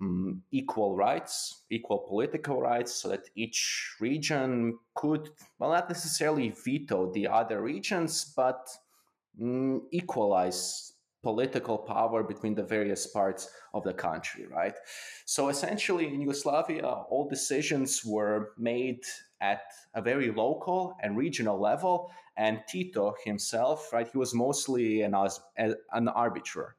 um, 0.00 0.42
equal 0.50 0.96
rights, 0.96 1.62
equal 1.70 1.98
political 1.98 2.60
rights, 2.60 2.94
so 2.94 3.08
that 3.08 3.28
each 3.34 3.94
region 4.00 4.78
could, 4.94 5.30
well, 5.58 5.70
not 5.70 5.88
necessarily 5.88 6.54
veto 6.64 7.12
the 7.12 7.28
other 7.28 7.62
regions, 7.62 8.32
but 8.36 8.68
um, 9.40 9.82
equalize 9.90 10.92
political 11.22 11.78
power 11.78 12.22
between 12.22 12.54
the 12.54 12.64
various 12.64 13.06
parts 13.06 13.48
of 13.74 13.84
the 13.84 13.94
country, 13.94 14.46
right? 14.46 14.74
So 15.24 15.48
essentially, 15.48 16.08
in 16.08 16.20
Yugoslavia, 16.20 16.84
all 16.84 17.28
decisions 17.28 18.04
were 18.04 18.50
made 18.58 19.04
at 19.40 19.62
a 19.94 20.02
very 20.02 20.30
local 20.30 20.96
and 21.00 21.16
regional 21.16 21.60
level. 21.60 22.10
And 22.36 22.60
Tito 22.68 23.14
himself, 23.24 23.92
right, 23.92 24.08
he 24.10 24.18
was 24.18 24.34
mostly 24.34 25.02
an, 25.02 25.14
an 25.56 26.08
arbiter, 26.08 26.76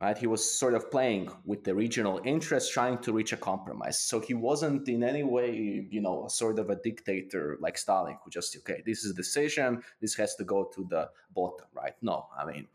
right? 0.00 0.18
He 0.18 0.26
was 0.26 0.58
sort 0.58 0.74
of 0.74 0.90
playing 0.90 1.30
with 1.44 1.64
the 1.64 1.74
regional 1.74 2.20
interests, 2.24 2.70
trying 2.70 2.98
to 2.98 3.12
reach 3.12 3.32
a 3.32 3.36
compromise. 3.36 4.00
So 4.00 4.20
he 4.20 4.34
wasn't 4.34 4.88
in 4.88 5.02
any 5.02 5.22
way, 5.22 5.86
you 5.90 6.00
know, 6.00 6.26
sort 6.28 6.58
of 6.58 6.70
a 6.70 6.76
dictator 6.76 7.56
like 7.60 7.78
Stalin, 7.78 8.16
who 8.22 8.30
just, 8.30 8.56
okay, 8.58 8.82
this 8.84 9.04
is 9.04 9.12
a 9.12 9.14
decision, 9.14 9.82
this 10.00 10.14
has 10.16 10.34
to 10.36 10.44
go 10.44 10.70
to 10.74 10.86
the 10.90 11.10
bottom, 11.34 11.66
right? 11.72 11.94
No, 12.02 12.26
I 12.38 12.44
mean, 12.44 12.66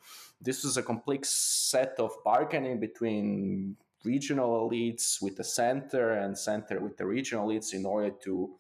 this 0.42 0.64
was 0.64 0.78
a 0.78 0.84
complex 0.84 1.30
set 1.30 1.96
of 2.00 2.12
bargaining 2.24 2.80
between 2.80 3.76
regional 4.04 4.70
elites 4.70 5.22
with 5.22 5.36
the 5.36 5.44
center 5.44 6.12
and 6.12 6.38
center 6.38 6.80
with 6.80 6.98
the 6.98 7.06
regional 7.06 7.48
elites 7.48 7.74
in 7.74 7.86
order 7.86 8.12
to 8.24 8.56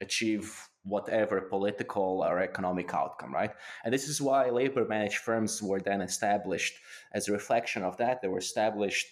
achieve 0.00 0.68
whatever 0.86 1.40
political 1.40 2.24
or 2.24 2.40
economic 2.40 2.94
outcome, 2.94 3.34
right? 3.34 3.50
And 3.84 3.92
this 3.92 4.08
is 4.08 4.20
why 4.20 4.50
labor 4.50 4.84
managed 4.86 5.18
firms 5.18 5.62
were 5.62 5.80
then 5.80 6.00
established 6.00 6.74
as 7.12 7.28
a 7.28 7.32
reflection 7.32 7.82
of 7.82 7.96
that. 7.96 8.22
They 8.22 8.28
were 8.28 8.38
established 8.38 9.08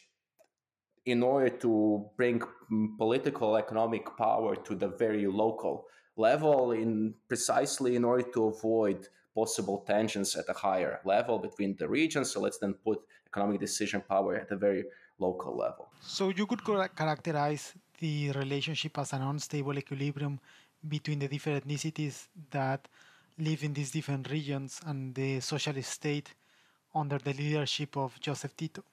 in 1.05 1.23
order 1.23 1.51
to 1.51 2.07
bring 2.17 2.43
political 2.97 3.57
economic 3.57 4.17
power 4.17 4.57
to 4.57 4.75
the 4.75 4.89
very 4.89 5.27
local 5.27 5.87
level 6.17 6.73
in 6.73 7.15
precisely 7.29 7.97
in 7.97 8.05
order 8.05 8.27
to 8.33 8.47
avoid 8.47 9.09
possible 9.35 9.85
tensions 9.87 10.37
at 10.37 10.49
a 10.49 10.53
higher 10.53 11.01
level 11.05 11.39
between 11.39 11.75
the 11.77 11.89
regions 11.89 12.31
so 12.31 12.41
let's 12.41 12.59
then 12.59 12.73
put 12.73 13.01
economic 13.27 13.59
decision 13.61 14.01
power 14.09 14.37
at 14.37 14.51
a 14.53 14.57
very 14.57 14.85
local 15.19 15.57
level 15.57 15.89
so 16.01 16.29
you 16.29 16.47
could 16.47 16.63
characterize 16.95 17.75
the 17.99 18.31
relationship 18.33 18.97
as 18.99 19.13
an 19.13 19.23
unstable 19.23 19.77
equilibrium 19.77 20.39
between 20.89 21.19
the 21.19 21.29
different 21.29 21.65
ethnicities 21.65 22.27
that 22.51 22.89
live 23.39 23.65
in 23.65 23.73
these 23.73 23.91
different 23.91 24.31
regions 24.31 24.81
and 24.87 25.15
the 25.15 25.41
socialist 25.41 25.91
state 25.91 26.35
under 26.95 27.19
the 27.19 27.33
leadership 27.33 27.97
of 27.97 28.19
Joseph 28.21 28.57
Tito, 28.57 28.85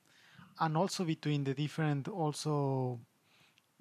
and 0.59 0.75
also 0.75 1.03
between 1.03 1.43
the 1.43 1.53
different 1.53 2.07
also 2.07 2.99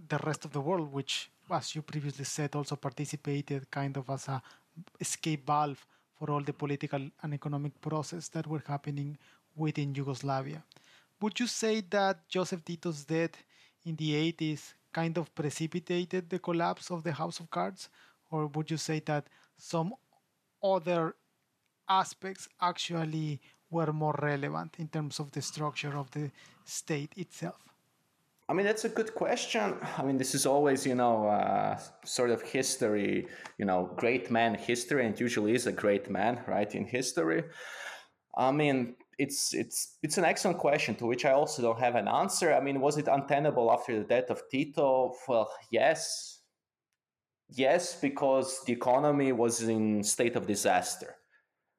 the 0.09 0.19
rest 0.25 0.45
of 0.45 0.53
the 0.53 0.61
world, 0.61 0.93
which, 0.93 1.31
as 1.51 1.75
you 1.75 1.83
previously 1.83 2.25
said, 2.25 2.55
also 2.55 2.77
participated 2.77 3.71
kind 3.71 3.97
of 3.97 4.09
as 4.11 4.29
a 4.29 4.43
escape 5.01 5.47
valve 5.47 5.85
for 6.19 6.31
all 6.31 6.41
the 6.41 6.53
political 6.53 7.01
and 7.23 7.35
economic 7.35 7.79
process 7.81 8.29
that 8.29 8.47
were 8.47 8.63
happening 8.67 9.17
within 9.57 9.95
Yugoslavia. 9.95 10.63
Would 11.21 11.41
you 11.41 11.47
say 11.47 11.83
that 11.91 12.29
Joseph 12.29 12.65
Tito's 12.65 13.05
death 13.05 13.43
in 13.85 13.97
the 13.97 14.33
80s 14.33 14.75
kind 14.93 15.19
of 15.19 15.35
precipitated 15.35 16.31
the 16.31 16.39
collapse 16.39 16.91
of 16.91 17.03
the 17.03 17.13
House 17.13 17.41
of 17.41 17.51
Cards? 17.51 17.89
Or 18.31 18.47
would 18.49 18.71
you 18.71 18.77
say 18.77 19.01
that 19.07 19.27
some 19.57 19.95
other 20.63 21.17
aspects 21.89 22.49
actually 22.61 23.41
were 23.71 23.93
more 23.93 24.19
relevant 24.23 24.77
in 24.79 24.89
terms 24.89 25.19
of 25.19 25.31
the 25.33 25.43
structure 25.43 25.97
of 25.97 26.11
the 26.11 26.31
state 26.65 27.13
itself? 27.17 27.71
I 28.49 28.53
mean, 28.53 28.67
that's 28.67 28.85
a 28.85 28.89
good 28.89 29.15
question. 29.15 29.77
I 29.97 30.03
mean, 30.03 30.19
this 30.19 30.35
is 30.35 30.45
always, 30.45 30.85
you 30.85 30.97
know, 30.97 31.29
uh, 31.29 31.79
sort 32.05 32.31
of 32.31 32.43
history, 32.43 33.29
you 33.59 33.65
know, 33.65 33.93
great 33.97 34.29
man 34.29 34.57
history, 34.57 35.07
and 35.07 35.19
usually 35.21 35.55
is 35.55 35.69
a 35.69 35.73
great 35.73 36.11
man, 36.11 36.41
right, 36.49 36.75
in 36.75 36.85
history. 36.85 37.45
I 38.37 38.51
mean, 38.51 38.97
it's 39.21 39.53
it's 39.53 39.99
it's 40.03 40.17
an 40.17 40.25
excellent 40.25 40.59
question 40.59 40.95
to 40.97 41.07
which 41.07 41.25
I 41.27 41.33
also 41.33 41.61
don't 41.61 41.79
have 41.79 41.95
an 41.95 42.09
answer. 42.09 42.55
I 42.55 42.61
mean, 42.61 42.81
was 42.81 42.97
it 42.97 43.07
untenable 43.07 43.71
after 43.71 43.99
the 43.99 44.05
death 44.05 44.31
of 44.31 44.43
Tito? 44.51 45.15
Well, 45.29 45.51
yes, 45.71 46.41
yes, 47.51 48.01
because 48.01 48.65
the 48.65 48.73
economy 48.73 49.33
was 49.33 49.63
in 49.63 50.03
state 50.03 50.37
of 50.37 50.47
disaster, 50.47 51.17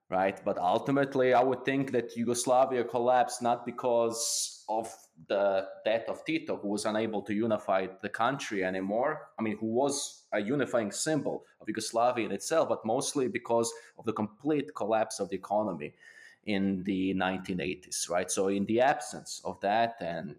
right? 0.09 0.39
But 0.45 0.59
ultimately, 0.59 1.33
I 1.33 1.43
would 1.43 1.65
think 1.65 1.91
that 1.93 2.15
Yugoslavia 2.15 2.83
collapsed 2.83 3.41
not 3.41 3.65
because 3.65 4.63
of 4.69 4.93
the 5.27 5.65
death 5.83 6.07
of 6.09 6.23
Tito, 6.23 6.57
who 6.57 6.69
was 6.69 6.85
unable 6.85 7.23
to 7.23 7.33
unify 7.33 7.87
the 8.03 8.09
country 8.09 8.63
anymore. 8.63 9.29
I 9.39 9.41
mean, 9.41 9.57
who 9.57 9.67
was 9.67 10.25
a 10.31 10.39
unifying 10.39 10.91
symbol 10.91 11.43
of 11.59 11.67
Yugoslavia 11.67 12.25
in 12.27 12.31
itself, 12.31 12.69
but 12.69 12.85
mostly 12.85 13.27
because 13.27 13.71
of 13.97 14.05
the 14.05 14.13
complete 14.13 14.75
collapse 14.75 15.19
of 15.19 15.29
the 15.29 15.35
economy 15.35 15.95
in 16.45 16.83
the 16.83 17.13
1980s, 17.13 18.09
right? 18.09 18.29
So, 18.29 18.47
in 18.47 18.65
the 18.65 18.81
absence 18.81 19.41
of 19.43 19.59
that, 19.61 19.95
and 20.01 20.35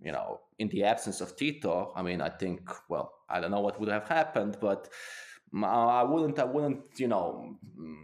you 0.00 0.12
know, 0.12 0.40
in 0.58 0.68
the 0.68 0.84
absence 0.84 1.20
of 1.20 1.36
Tito, 1.36 1.92
I 1.96 2.02
mean, 2.02 2.20
I 2.20 2.28
think, 2.28 2.70
well, 2.88 3.12
I 3.28 3.40
don't 3.40 3.50
know 3.50 3.60
what 3.60 3.80
would 3.80 3.88
have 3.88 4.08
happened, 4.08 4.58
but 4.60 4.88
I 5.62 6.02
wouldn't, 6.02 6.38
I 6.38 6.44
wouldn't, 6.44 6.82
you 6.98 7.08
know, 7.08 7.56
mm, 7.78 7.96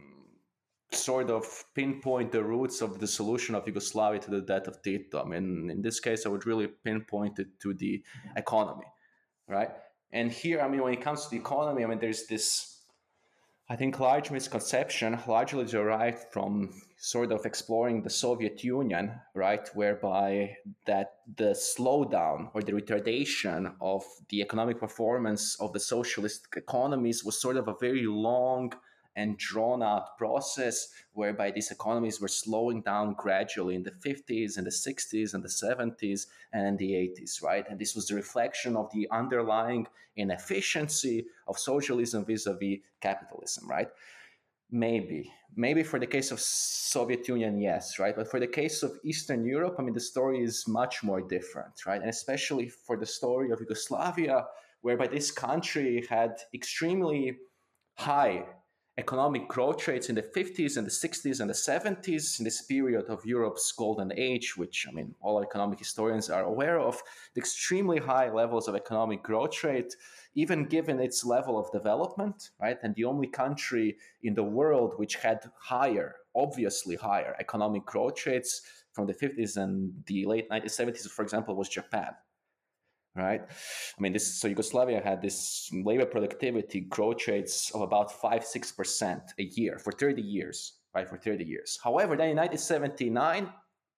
sort 0.91 1.31
of 1.31 1.45
pinpoint 1.75 2.33
the 2.33 2.43
roots 2.43 2.81
of 2.81 2.99
the 2.99 3.07
solution 3.07 3.55
of 3.55 3.67
Yugoslavia 3.67 4.21
to 4.21 4.31
the 4.31 4.41
death 4.41 4.69
of 4.69 4.83
Tito. 4.83 5.23
I 5.23 5.27
mean, 5.27 5.71
in 5.71 5.83
this 5.83 6.01
case, 6.01 6.25
I 6.25 6.29
would 6.29 6.47
really 6.47 6.67
pinpoint 6.67 7.39
it 7.39 7.61
to 7.61 7.75
the 7.75 8.03
economy, 8.37 8.87
right? 9.49 9.71
And 10.13 10.31
here, 10.31 10.61
I 10.61 10.69
mean, 10.69 10.83
when 10.83 10.93
it 10.93 11.01
comes 11.01 11.25
to 11.25 11.31
the 11.31 11.39
economy, 11.39 11.85
I 11.85 11.87
mean, 11.87 11.99
there's 11.99 12.27
this 12.27 12.72
I 13.73 13.77
think 13.77 13.99
large 13.99 14.31
misconception 14.31 15.19
largely 15.27 15.65
derived 15.65 16.31
from 16.31 16.83
sort 16.99 17.33
of 17.33 17.47
exploring 17.47 18.03
the 18.03 18.11
Soviet 18.11 18.63
Union, 18.63 19.13
right, 19.33 19.67
whereby 19.73 20.59
that 20.85 21.15
the 21.39 21.53
slowdown 21.53 22.51
or 22.53 22.61
the 22.61 22.73
retardation 22.73 23.73
of 23.81 24.05
the 24.29 24.43
economic 24.43 24.79
performance 24.79 25.59
of 25.59 25.73
the 25.73 25.81
socialist 25.81 26.49
economies 26.55 27.25
was 27.25 27.41
sort 27.41 27.57
of 27.57 27.67
a 27.67 27.75
very 27.81 28.05
long 28.05 28.75
and 29.17 29.37
drawn 29.37 29.83
out 29.83 30.17
process 30.17 30.89
whereby 31.13 31.51
these 31.51 31.71
economies 31.71 32.21
were 32.21 32.29
slowing 32.29 32.81
down 32.83 33.15
gradually 33.15 33.75
in 33.75 33.83
the 33.83 33.91
50s 33.91 34.57
and 34.57 34.67
the 34.67 34.71
60s 34.71 35.35
and 35.35 35.43
the 35.43 35.49
70s 35.49 36.27
and 36.53 36.79
the 36.79 36.93
80s, 36.93 37.43
right? 37.43 37.69
And 37.69 37.79
this 37.79 37.95
was 37.95 38.07
the 38.07 38.15
reflection 38.15 38.77
of 38.77 38.91
the 38.93 39.09
underlying 39.11 39.87
inefficiency 40.17 41.27
of 41.47 41.59
socialism 41.59 42.25
vis 42.25 42.47
a 42.47 42.55
vis 42.55 42.79
capitalism, 43.01 43.69
right? 43.69 43.89
Maybe, 44.71 45.31
maybe 45.55 45.83
for 45.83 45.99
the 45.99 46.07
case 46.07 46.31
of 46.31 46.41
Soviet 46.41 47.29
Union, 47.29 47.61
yes, 47.61 47.99
right. 47.99 48.17
But 48.17 48.31
for 48.31 48.41
the 48.41 48.47
case 48.47 48.83
of 48.83 48.99
Eastern 49.05 49.45
Europe, 49.45 49.77
I 49.79 49.83
mean, 49.83 49.93
the 49.93 50.01
story 50.01 50.43
is 50.43 50.67
much 50.67 51.03
more 51.03 51.21
different, 51.21 51.85
right? 51.85 52.01
And 52.01 52.09
especially 52.09 52.69
for 52.71 52.97
the 52.97 53.05
story 53.05 53.51
of 53.51 53.61
Yugoslavia, 53.61 54.47
whereby 54.81 55.09
this 55.09 55.31
country 55.31 56.07
had 56.09 56.39
extremely 56.55 57.37
high 57.97 58.47
economic 58.99 59.49
growth 59.49 59.89
rates 59.89 60.11
in 60.11 60.15
the 60.15 60.23
50s 60.23 60.77
and 60.77 60.87
the 60.87 60.91
60s 60.91 61.41
and 61.41 61.49
the 61.49 61.55
70s 61.55 62.39
in 62.39 62.45
this 62.45 62.61
period 62.63 63.07
of 63.07 63.25
Europe's 63.25 63.73
golden 63.73 64.13
age, 64.15 64.57
which 64.57 64.87
I 64.89 64.93
mean 64.93 65.15
all 65.23 65.43
economic 65.43 65.79
historians 65.79 66.29
are 66.29 66.45
aware 66.45 66.79
of, 66.79 67.03
the 67.35 67.41
extremely 67.41 67.99
high 67.99 68.31
levels 68.31 68.69
of 68.69 68.75
economic 68.75 69.23
growth 69.23 69.65
rate, 69.65 69.97
even 70.35 70.67
given 70.67 71.01
its 71.01 71.25
level 71.25 71.59
of 71.59 71.73
development, 71.73 72.51
right? 72.61 72.77
And 72.83 72.95
the 72.95 73.05
only 73.05 73.29
country 73.29 73.97
in 74.23 74.35
the 74.35 74.45
world 74.45 74.95
which 74.97 75.17
had 75.17 75.43
higher, 75.59 76.17
obviously 76.35 76.97
higher 76.97 77.35
economic 77.41 77.87
growth 77.87 78.27
rates 78.27 78.61
from 78.93 79.07
the 79.07 79.15
50s 79.15 79.57
and 79.57 79.93
the 80.07 80.27
late 80.27 80.51
1970s, 80.51 81.09
for 81.09 81.23
example, 81.23 81.57
was 81.57 81.71
Japan 81.71 82.13
right? 83.15 83.43
I 83.43 84.01
mean, 84.01 84.13
this 84.13 84.41
so 84.41 84.49
Yugoslavia 84.49 85.03
had 85.03 85.21
this 85.21 85.71
labor 85.73 86.07
productivity 86.07 86.81
growth 86.81 87.29
rates 87.29 87.71
of 87.75 87.83
about 87.83 88.13
five 88.21 88.45
six 88.45 88.73
percent 88.73 89.23
a 89.39 89.45
year 89.45 89.79
for 89.79 89.93
thirty 89.93 90.23
years, 90.23 90.75
right? 90.95 91.09
For 91.09 91.19
thirty 91.19 91.45
years. 91.45 91.79
However, 91.83 92.17
then 92.17 92.31
in 92.31 92.37
1979, 92.37 93.53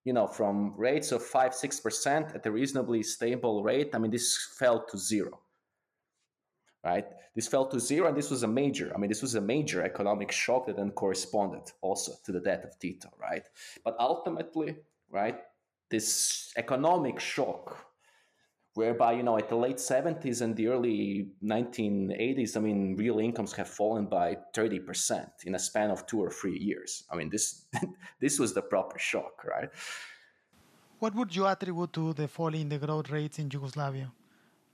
you 0.05 0.13
know, 0.13 0.27
from 0.27 0.75
rates 0.77 1.13
of 1.13 1.23
five 1.23 1.55
six 1.55 1.81
percent 1.81 2.35
at 2.35 2.47
a 2.47 2.51
reasonably 2.51 3.03
stable 3.03 3.63
rate, 3.63 3.91
I 3.95 3.99
mean, 3.99 4.11
this 4.11 4.37
fell 4.59 4.85
to 4.87 4.99
zero. 4.99 5.41
Right, 6.85 7.07
this 7.35 7.49
fell 7.49 7.65
to 7.69 7.81
zero, 7.81 8.09
and 8.09 8.17
this 8.17 8.31
was 8.31 8.43
a 8.43 8.47
major. 8.47 8.93
I 8.95 8.99
mean, 8.99 9.09
this 9.09 9.23
was 9.23 9.37
a 9.37 9.41
major 9.41 9.83
economic 9.83 10.31
shock 10.31 10.67
that 10.67 10.77
then 10.77 10.91
corresponded 10.91 11.73
also 11.81 12.13
to 12.27 12.33
the 12.33 12.41
death 12.41 12.63
of 12.63 12.79
Tito, 12.79 13.09
right? 13.19 13.49
But 13.83 13.97
ultimately, 13.99 14.77
right, 15.09 15.41
this 15.89 16.53
economic 16.59 17.21
shock 17.21 17.87
whereby 18.75 19.13
you 19.13 19.23
know 19.23 19.39
at 19.39 19.49
the 19.49 19.57
late 19.57 19.77
70s 19.77 20.43
and 20.43 20.57
the 20.57 20.67
early 20.67 21.29
1980s 21.43 22.57
i 22.57 22.61
mean 22.61 22.97
real 22.97 23.19
incomes 23.21 23.53
have 23.53 23.69
fallen 23.69 24.07
by 24.07 24.37
30% 24.53 25.45
in 25.47 25.55
a 25.55 25.59
span 25.59 25.91
of 25.91 26.07
two 26.07 26.21
or 26.21 26.31
three 26.31 26.59
years. 26.59 27.05
I 27.11 27.17
mean 27.17 27.31
this 27.31 27.67
this 28.21 28.39
was 28.39 28.53
the 28.53 28.63
proper 28.63 28.99
shock 28.99 29.45
right? 29.45 29.71
What 30.99 31.15
would 31.15 31.35
you 31.35 31.47
attribute 31.47 31.93
to 31.95 32.13
the 32.15 32.29
fall 32.29 32.55
in 32.55 32.69
the 32.69 32.79
growth 32.79 33.11
rates 33.11 33.39
in 33.39 33.51
yugoslavia 33.51 34.13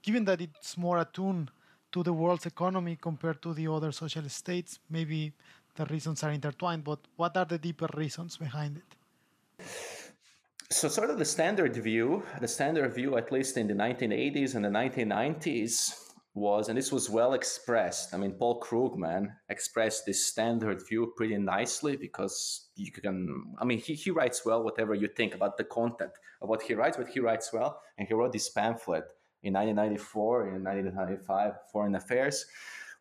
given 0.01 0.25
that 0.25 0.41
it's 0.41 0.77
more 0.77 0.97
attuned 0.99 1.51
to 1.91 2.03
the 2.03 2.13
world's 2.13 2.45
economy 2.45 2.97
compared 2.99 3.41
to 3.43 3.53
the 3.53 3.67
other 3.67 3.91
socialist 3.91 4.37
states? 4.37 4.79
Maybe 4.89 5.33
the 5.75 5.85
reasons 5.85 6.23
are 6.23 6.31
intertwined 6.31 6.83
but 6.83 6.99
what 7.15 7.37
are 7.37 7.45
the 7.45 7.57
deeper 7.57 7.89
reasons 7.93 8.37
behind 8.37 8.77
it 8.77 8.89
so, 10.71 10.87
sort 10.87 11.09
of 11.09 11.19
the 11.19 11.25
standard 11.25 11.75
view, 11.75 12.23
the 12.39 12.47
standard 12.47 12.93
view, 12.93 13.17
at 13.17 13.31
least 13.31 13.57
in 13.57 13.67
the 13.67 13.73
1980s 13.73 14.55
and 14.55 14.63
the 14.63 14.69
1990s, 14.69 15.93
was, 16.33 16.69
and 16.69 16.77
this 16.77 16.93
was 16.93 17.09
well 17.09 17.33
expressed. 17.33 18.13
I 18.13 18.17
mean, 18.17 18.31
Paul 18.31 18.61
Krugman 18.61 19.33
expressed 19.49 20.05
this 20.05 20.25
standard 20.25 20.81
view 20.87 21.11
pretty 21.17 21.37
nicely 21.37 21.97
because 21.97 22.69
you 22.77 22.89
can, 22.89 23.53
I 23.59 23.65
mean, 23.65 23.79
he, 23.79 23.95
he 23.95 24.11
writes 24.11 24.45
well, 24.45 24.63
whatever 24.63 24.93
you 24.93 25.09
think 25.09 25.35
about 25.35 25.57
the 25.57 25.65
content 25.65 26.11
of 26.41 26.47
what 26.47 26.61
he 26.61 26.73
writes, 26.73 26.95
but 26.95 27.09
he 27.09 27.19
writes 27.19 27.51
well. 27.51 27.81
And 27.97 28.07
he 28.07 28.13
wrote 28.13 28.31
this 28.31 28.49
pamphlet 28.49 29.11
in 29.43 29.53
1994 29.53 30.43
and 30.43 30.63
1995, 30.63 31.53
Foreign 31.73 31.95
Affairs, 31.95 32.45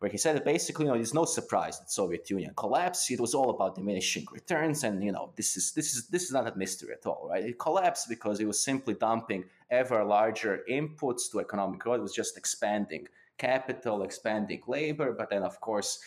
where 0.00 0.10
he 0.10 0.16
said 0.16 0.34
that 0.34 0.46
basically, 0.46 0.86
you 0.86 0.90
know, 0.90 0.98
it's 0.98 1.14
no 1.14 1.26
surprise 1.26 1.78
that 1.78 1.90
Soviet 1.90 2.28
Union 2.30 2.52
collapsed. 2.56 3.10
It 3.10 3.20
was 3.20 3.34
all 3.34 3.50
about 3.50 3.74
diminishing 3.74 4.26
returns, 4.32 4.82
and 4.82 5.04
you 5.04 5.12
know, 5.12 5.30
this 5.36 5.56
is 5.58 5.72
this 5.72 5.94
is 5.94 6.08
this 6.08 6.24
is 6.24 6.32
not 6.32 6.48
a 6.48 6.56
mystery 6.56 6.94
at 6.94 7.06
all, 7.06 7.28
right? 7.28 7.44
It 7.44 7.58
collapsed 7.58 8.08
because 8.08 8.40
it 8.40 8.46
was 8.46 8.58
simply 8.58 8.94
dumping 8.94 9.44
ever 9.70 10.02
larger 10.02 10.62
inputs 10.68 11.30
to 11.30 11.40
economic 11.40 11.80
growth. 11.80 11.98
It 11.98 12.02
was 12.02 12.14
just 12.14 12.38
expanding 12.38 13.06
capital, 13.36 14.02
expanding 14.02 14.62
labor, 14.66 15.12
but 15.12 15.28
then 15.30 15.42
of 15.42 15.60
course 15.60 16.00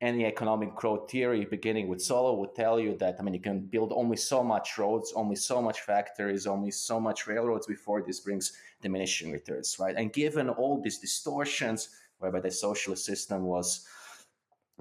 any 0.00 0.24
economic 0.24 0.74
growth 0.74 1.10
theory 1.10 1.44
beginning 1.44 1.88
with 1.88 2.00
Solow 2.00 2.36
would 2.38 2.54
tell 2.54 2.80
you 2.80 2.96
that 2.96 3.16
I 3.18 3.22
mean 3.22 3.34
you 3.34 3.40
can 3.40 3.60
build 3.60 3.92
only 3.94 4.16
so 4.16 4.42
much 4.42 4.78
roads, 4.78 5.12
only 5.14 5.36
so 5.36 5.60
much 5.60 5.82
factories, 5.82 6.46
only 6.46 6.70
so 6.70 6.98
much 6.98 7.26
railroads 7.26 7.66
before 7.66 8.02
this 8.02 8.20
brings 8.20 8.52
diminishing 8.80 9.30
returns, 9.32 9.76
right? 9.78 9.96
And 9.96 10.12
given 10.12 10.48
all 10.48 10.80
these 10.80 10.98
distortions, 10.98 11.90
whereby 12.18 12.40
the 12.40 12.50
socialist 12.50 13.04
system 13.04 13.44
was 13.44 13.86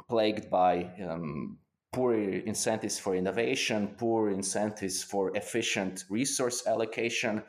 plagued 0.09 0.49
by 0.49 0.89
um, 1.07 1.57
poor 1.91 2.15
incentives 2.15 2.99
for 2.99 3.15
innovation, 3.15 3.95
poor 3.97 4.31
incentives 4.31 5.03
for 5.03 5.35
efficient 5.35 6.05
resource 6.09 6.65
allocation. 6.67 7.43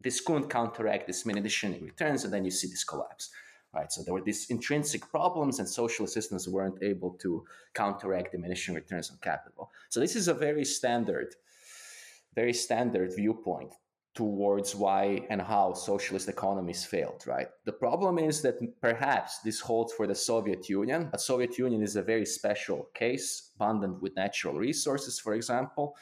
This 0.00 0.20
couldn't 0.20 0.48
counteract 0.48 1.06
this 1.06 1.22
diminishing 1.24 1.84
returns, 1.84 2.24
and 2.24 2.32
then 2.32 2.44
you 2.44 2.50
see 2.50 2.68
this 2.68 2.84
collapse. 2.84 3.30
Right, 3.74 3.92
so 3.92 4.02
there 4.02 4.14
were 4.14 4.22
these 4.22 4.48
intrinsic 4.48 5.02
problems, 5.10 5.58
and 5.58 5.68
socialist 5.68 6.14
systems 6.14 6.48
weren't 6.48 6.82
able 6.82 7.10
to 7.20 7.44
counteract 7.74 8.32
diminishing 8.32 8.74
returns 8.74 9.10
on 9.10 9.18
capital. 9.20 9.70
So 9.90 10.00
this 10.00 10.16
is 10.16 10.28
a 10.28 10.34
very 10.34 10.64
standard, 10.64 11.34
very 12.34 12.54
standard 12.54 13.12
viewpoint 13.14 13.74
towards 14.18 14.74
why 14.74 15.24
and 15.30 15.40
how 15.40 15.72
socialist 15.72 16.28
economies 16.28 16.84
failed, 16.84 17.22
right? 17.24 17.46
The 17.66 17.78
problem 17.84 18.18
is 18.18 18.42
that 18.42 18.56
perhaps 18.80 19.38
this 19.44 19.60
holds 19.60 19.92
for 19.92 20.08
the 20.08 20.14
Soviet 20.16 20.68
Union, 20.68 21.06
but 21.12 21.20
Soviet 21.20 21.56
Union 21.56 21.82
is 21.82 21.94
a 21.94 22.02
very 22.02 22.26
special 22.26 22.88
case, 22.94 23.52
abundant 23.54 24.02
with 24.02 24.16
natural 24.16 24.54
resources, 24.58 25.20
for 25.20 25.34
example. 25.34 25.96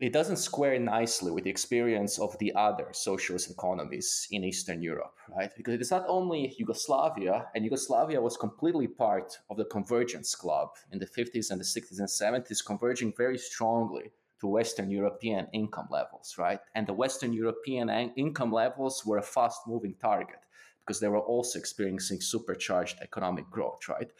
It 0.00 0.14
doesn't 0.14 0.38
square 0.38 0.78
nicely 0.78 1.30
with 1.30 1.44
the 1.44 1.50
experience 1.50 2.18
of 2.18 2.38
the 2.38 2.54
other 2.54 2.88
socialist 2.92 3.50
economies 3.50 4.26
in 4.30 4.42
Eastern 4.42 4.80
Europe, 4.80 5.16
right? 5.36 5.52
Because 5.54 5.74
it 5.74 5.82
is 5.82 5.90
not 5.90 6.06
only 6.08 6.54
Yugoslavia, 6.56 7.46
and 7.54 7.62
Yugoslavia 7.62 8.22
was 8.22 8.38
completely 8.38 8.88
part 8.88 9.38
of 9.50 9.58
the 9.58 9.66
convergence 9.66 10.34
club 10.34 10.70
in 10.92 10.98
the 10.98 11.12
50s 11.18 11.50
and 11.50 11.60
the 11.60 11.72
60s 11.76 11.98
and 11.98 12.08
70s, 12.08 12.64
converging 12.64 13.12
very 13.18 13.36
strongly 13.36 14.12
to 14.42 14.48
Western 14.48 14.90
European 14.90 15.46
income 15.52 15.86
levels, 15.88 16.34
right? 16.36 16.58
And 16.74 16.84
the 16.84 16.92
Western 16.92 17.32
European 17.32 17.88
income 18.16 18.50
levels 18.52 19.06
were 19.06 19.18
a 19.18 19.22
fast 19.22 19.60
moving 19.68 19.94
target 20.00 20.40
because 20.84 20.98
they 20.98 21.06
were 21.06 21.20
also 21.20 21.60
experiencing 21.60 22.20
supercharged 22.20 22.98
economic 23.02 23.48
growth, 23.48 23.88
right? 23.88 24.10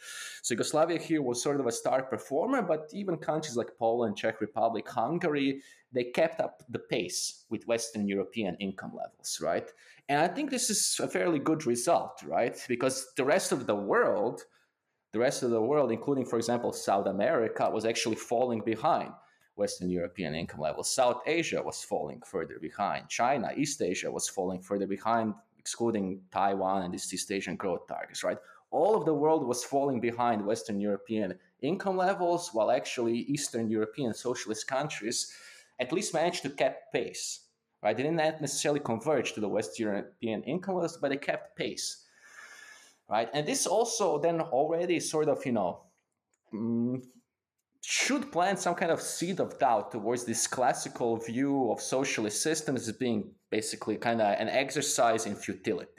So 0.41 0.53
Yugoslavia 0.53 0.97
here 0.97 1.21
was 1.21 1.43
sort 1.43 1.59
of 1.59 1.67
a 1.67 1.73
star 1.73 2.03
performer, 2.03 2.61
but 2.61 2.89
even 2.93 3.17
countries 3.17 3.57
like 3.57 3.77
Poland, 3.77 4.15
Czech 4.15 4.39
Republic, 4.39 4.87
Hungary, 4.87 5.61
they 5.91 6.05
kept 6.05 6.39
up 6.39 6.63
the 6.69 6.79
pace 6.79 7.43
with 7.49 7.67
Western 7.67 8.07
European 8.07 8.55
income 8.61 8.93
levels, 8.95 9.41
right? 9.41 9.69
And 10.07 10.21
I 10.21 10.29
think 10.29 10.51
this 10.51 10.69
is 10.69 11.01
a 11.03 11.09
fairly 11.09 11.39
good 11.39 11.65
result, 11.65 12.23
right? 12.25 12.57
Because 12.69 13.07
the 13.17 13.25
rest 13.25 13.51
of 13.51 13.67
the 13.67 13.75
world, 13.75 14.43
the 15.11 15.19
rest 15.19 15.43
of 15.43 15.49
the 15.49 15.61
world, 15.61 15.91
including, 15.91 16.25
for 16.25 16.37
example, 16.37 16.71
South 16.71 17.07
America, 17.07 17.69
was 17.69 17.83
actually 17.83 18.15
falling 18.15 18.61
behind. 18.61 19.11
Western 19.55 19.89
European 19.89 20.33
income 20.33 20.61
levels. 20.61 20.89
South 20.89 21.21
Asia 21.25 21.61
was 21.61 21.83
falling 21.83 22.21
further 22.25 22.57
behind. 22.59 23.07
China, 23.09 23.51
East 23.55 23.81
Asia 23.81 24.11
was 24.11 24.27
falling 24.27 24.61
further 24.61 24.87
behind, 24.87 25.33
excluding 25.59 26.21
Taiwan 26.31 26.83
and 26.83 26.93
these 26.93 27.13
East 27.13 27.31
Asian 27.31 27.55
growth 27.55 27.87
targets, 27.87 28.23
right? 28.23 28.37
All 28.71 28.95
of 28.95 29.05
the 29.05 29.13
world 29.13 29.47
was 29.47 29.63
falling 29.63 29.99
behind 29.99 30.43
Western 30.43 30.79
European 30.79 31.35
income 31.61 31.97
levels, 31.97 32.49
while 32.53 32.71
actually 32.71 33.19
Eastern 33.19 33.69
European 33.69 34.13
socialist 34.13 34.67
countries 34.67 35.31
at 35.79 35.91
least 35.91 36.13
managed 36.13 36.41
to 36.43 36.49
keep 36.49 36.73
pace, 36.91 37.41
right? 37.83 37.95
They 37.95 38.03
didn't 38.03 38.41
necessarily 38.41 38.79
converge 38.79 39.33
to 39.33 39.39
the 39.39 39.49
West 39.49 39.79
European 39.79 40.43
income 40.43 40.75
levels, 40.75 40.97
but 40.97 41.09
they 41.09 41.17
kept 41.17 41.55
pace, 41.55 42.05
right? 43.09 43.29
And 43.33 43.47
this 43.47 43.67
also 43.67 44.17
then 44.17 44.41
already 44.41 44.99
sort 44.99 45.29
of, 45.29 45.45
you 45.45 45.51
know, 45.51 45.83
mm, 46.53 47.03
should 47.85 48.31
plant 48.31 48.59
some 48.59 48.75
kind 48.75 48.91
of 48.91 49.01
seed 49.01 49.41
of 49.41 49.59
doubt 49.59 49.91
towards 49.91 50.23
this 50.23 50.47
classical 50.47 51.17
view 51.17 51.69
of 51.69 51.81
socialist 51.81 52.41
systems 52.41 52.87
as 52.87 52.95
being 52.95 53.29
basically 53.51 53.97
kind 53.97 54.21
of 54.21 54.39
an 54.39 54.47
exercise 54.47 55.25
in 55.25 55.35
futility. 55.35 55.89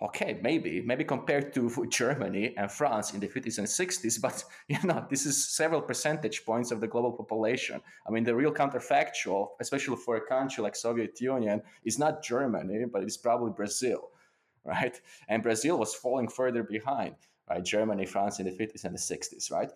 Okay, 0.00 0.38
maybe, 0.42 0.82
maybe 0.82 1.02
compared 1.02 1.52
to 1.54 1.86
Germany 1.90 2.54
and 2.56 2.70
France 2.70 3.14
in 3.14 3.18
the 3.18 3.26
50s 3.26 3.58
and 3.58 3.66
60s, 3.66 4.20
but 4.20 4.44
you 4.68 4.78
know, 4.84 5.04
this 5.10 5.26
is 5.26 5.48
several 5.48 5.82
percentage 5.82 6.46
points 6.46 6.70
of 6.70 6.80
the 6.80 6.86
global 6.86 7.12
population. 7.12 7.80
I 8.06 8.12
mean, 8.12 8.22
the 8.22 8.36
real 8.36 8.52
counterfactual, 8.52 9.48
especially 9.60 9.96
for 9.96 10.16
a 10.16 10.26
country 10.26 10.62
like 10.62 10.76
Soviet 10.76 11.20
Union, 11.20 11.62
is 11.84 11.98
not 11.98 12.22
Germany, 12.22 12.84
but 12.92 13.02
it's 13.02 13.16
probably 13.16 13.50
Brazil, 13.50 14.10
right? 14.64 15.00
And 15.28 15.42
Brazil 15.42 15.78
was 15.78 15.96
falling 15.96 16.28
further 16.28 16.62
behind 16.62 17.16
right? 17.48 17.64
Germany, 17.64 18.06
France 18.06 18.40
in 18.40 18.46
the 18.46 18.52
50s 18.52 18.84
and 18.84 18.94
the 18.94 18.98
60s, 18.98 19.50
right? 19.50 19.70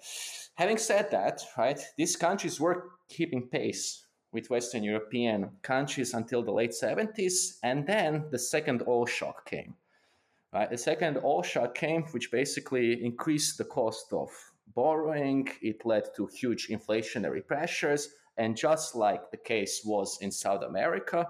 Having 0.54 0.78
said 0.78 1.11
that, 1.11 1.42
right, 1.56 1.80
these 1.96 2.16
countries 2.16 2.61
were 2.61 2.90
keeping 3.09 3.48
pace 3.48 4.06
with 4.33 4.50
Western 4.50 4.85
European 4.85 5.50
countries 5.62 6.14
until 6.14 6.42
the 6.42 6.52
late 6.52 6.70
70s, 6.72 7.59
and 7.62 7.87
then 7.87 8.24
the 8.30 8.38
second 8.38 8.83
oil 8.87 9.06
shock 9.06 9.48
came. 9.48 9.74
Right? 10.52 10.70
The 10.70 10.78
second 10.78 11.18
oil 11.18 11.42
shock 11.42 11.74
came, 11.74 12.02
which 12.11 12.30
basically 12.30 13.04
increased 13.04 13.59
the 13.59 13.64
cost 13.64 14.12
of 14.12 14.30
borrowing. 14.74 15.48
It 15.62 15.85
led 15.85 16.14
to 16.16 16.26
huge 16.26 16.68
inflationary 16.68 17.46
pressures, 17.46 18.09
and 18.37 18.56
just 18.56 18.94
like 18.94 19.30
the 19.30 19.37
case 19.37 19.83
was 19.85 20.18
in 20.21 20.31
South 20.31 20.62
America, 20.62 21.29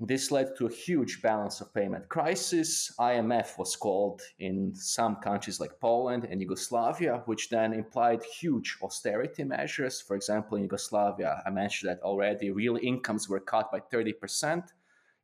this 0.00 0.30
led 0.30 0.56
to 0.56 0.66
a 0.66 0.72
huge 0.72 1.20
balance 1.22 1.60
of 1.60 1.74
payment 1.74 2.08
crisis. 2.08 2.92
IMF 3.00 3.58
was 3.58 3.74
called 3.74 4.22
in 4.38 4.72
some 4.74 5.16
countries 5.16 5.58
like 5.58 5.80
Poland 5.80 6.24
and 6.30 6.40
Yugoslavia, 6.40 7.22
which 7.26 7.48
then 7.48 7.72
implied 7.72 8.22
huge 8.22 8.78
austerity 8.80 9.42
measures. 9.42 10.00
For 10.00 10.14
example, 10.14 10.56
in 10.56 10.62
Yugoslavia, 10.62 11.42
I 11.44 11.50
mentioned 11.50 11.90
that 11.90 12.02
already, 12.02 12.52
real 12.52 12.78
incomes 12.80 13.28
were 13.28 13.40
cut 13.40 13.72
by 13.72 13.80
30%. 13.80 14.68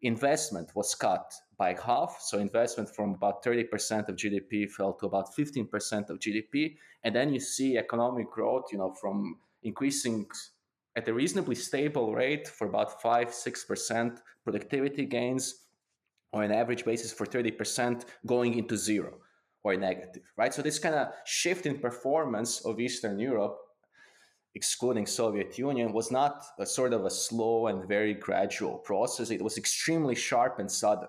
Investment 0.03 0.71
was 0.75 0.95
cut 0.97 1.33
by 1.57 1.75
half. 1.75 2.17
So, 2.21 2.39
investment 2.39 2.91
from 2.91 3.15
about 3.15 3.45
30% 3.45 4.09
of 4.09 4.17
GDP 4.17 4.69
fell 4.69 4.93
to 4.95 5.07
about 5.07 5.35
15% 5.37 6.11
of 6.11 6.19
GDP. 6.19 6.77
And 7.05 7.15
then 7.15 7.33
you 7.33 7.39
see 7.39 7.79
economic 7.79 8.29
growth, 8.29 8.65
you 8.73 8.79
know, 8.79 8.93
from 9.01 9.39
increasing 9.63 10.27
at 10.97 11.09
a 11.09 11.15
reasonably 11.15 11.55
stable 11.55 12.15
rate 12.15 12.47
for 12.47 12.67
about 12.67 13.01
5 13.03 13.29
6% 13.29 14.19
productivity 14.45 15.05
gains 15.05 15.67
on 16.33 16.43
an 16.45 16.53
average 16.53 16.85
basis 16.85 17.13
for 17.13 17.27
30% 17.27 18.05
going 18.27 18.59
into 18.59 18.77
zero 18.77 19.15
or 19.63 19.77
negative 19.77 20.31
right? 20.37 20.53
So 20.53 20.63
this 20.63 20.79
kind 20.79 20.95
of 20.95 21.09
shift 21.25 21.67
in 21.67 21.79
performance 21.79 22.61
of 22.65 22.81
eastern 22.81 23.19
europe 23.19 23.59
excluding 24.55 25.07
soviet 25.07 25.59
union 25.59 25.93
was 25.93 26.11
not 26.11 26.45
a 26.59 26.67
sort 26.67 26.93
of 26.93 27.05
a 27.05 27.11
slow 27.11 27.67
and 27.67 27.89
very 27.89 28.15
gradual 28.15 28.79
process. 28.79 29.31
It 29.31 29.43
was 29.43 29.59
extremely 29.59 30.15
sharp 30.15 30.61
and 30.61 30.71
sudden 30.71 31.09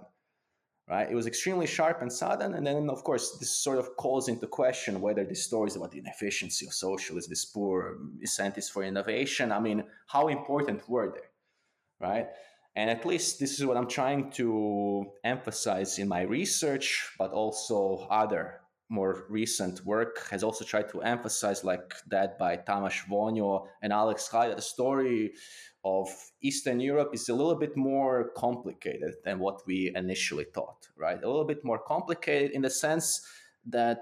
right? 0.87 1.09
It 1.09 1.15
was 1.15 1.27
extremely 1.27 1.65
sharp 1.65 2.01
and 2.01 2.11
sudden. 2.11 2.53
And 2.53 2.65
then, 2.65 2.89
of 2.89 3.03
course, 3.03 3.37
this 3.39 3.57
sort 3.57 3.79
of 3.79 3.95
calls 3.97 4.27
into 4.27 4.47
question 4.47 5.01
whether 5.01 5.23
this 5.23 5.43
story 5.43 5.67
is 5.67 5.75
about 5.75 5.91
the 5.91 5.99
inefficiency 5.99 6.65
of 6.67 6.73
socialism, 6.73 7.29
this 7.29 7.45
poor 7.45 7.97
incentives 8.21 8.69
for 8.69 8.83
innovation. 8.83 9.51
I 9.51 9.59
mean, 9.59 9.83
how 10.07 10.27
important 10.27 10.87
were 10.87 11.11
they, 11.11 12.05
right? 12.05 12.27
And 12.75 12.89
at 12.89 13.05
least 13.05 13.39
this 13.39 13.57
is 13.57 13.65
what 13.65 13.77
I'm 13.77 13.87
trying 13.87 14.31
to 14.31 15.05
emphasize 15.23 15.97
in 15.97 16.07
my 16.07 16.21
research, 16.21 17.09
but 17.17 17.31
also 17.31 18.07
other 18.11 18.59
more 18.89 19.25
recent 19.29 19.83
work 19.85 20.27
has 20.29 20.43
also 20.43 20.63
tried 20.63 20.89
to 20.89 21.01
emphasize, 21.01 21.63
like 21.63 21.93
that 22.07 22.37
by 22.37 22.55
Tamas 22.55 23.01
Vonyo 23.09 23.67
and 23.81 23.91
Alex 23.91 24.27
Hyde, 24.27 24.55
the 24.55 24.61
story 24.61 25.33
of 25.83 26.07
Eastern 26.41 26.79
Europe 26.79 27.11
is 27.13 27.29
a 27.29 27.33
little 27.33 27.55
bit 27.55 27.75
more 27.75 28.31
complicated 28.35 29.15
than 29.23 29.39
what 29.39 29.61
we 29.65 29.91
initially 29.95 30.45
thought, 30.53 30.87
right? 30.95 31.23
A 31.23 31.27
little 31.27 31.45
bit 31.45 31.63
more 31.63 31.79
complicated 31.79 32.51
in 32.51 32.61
the 32.61 32.69
sense 32.69 33.25
that 33.67 34.01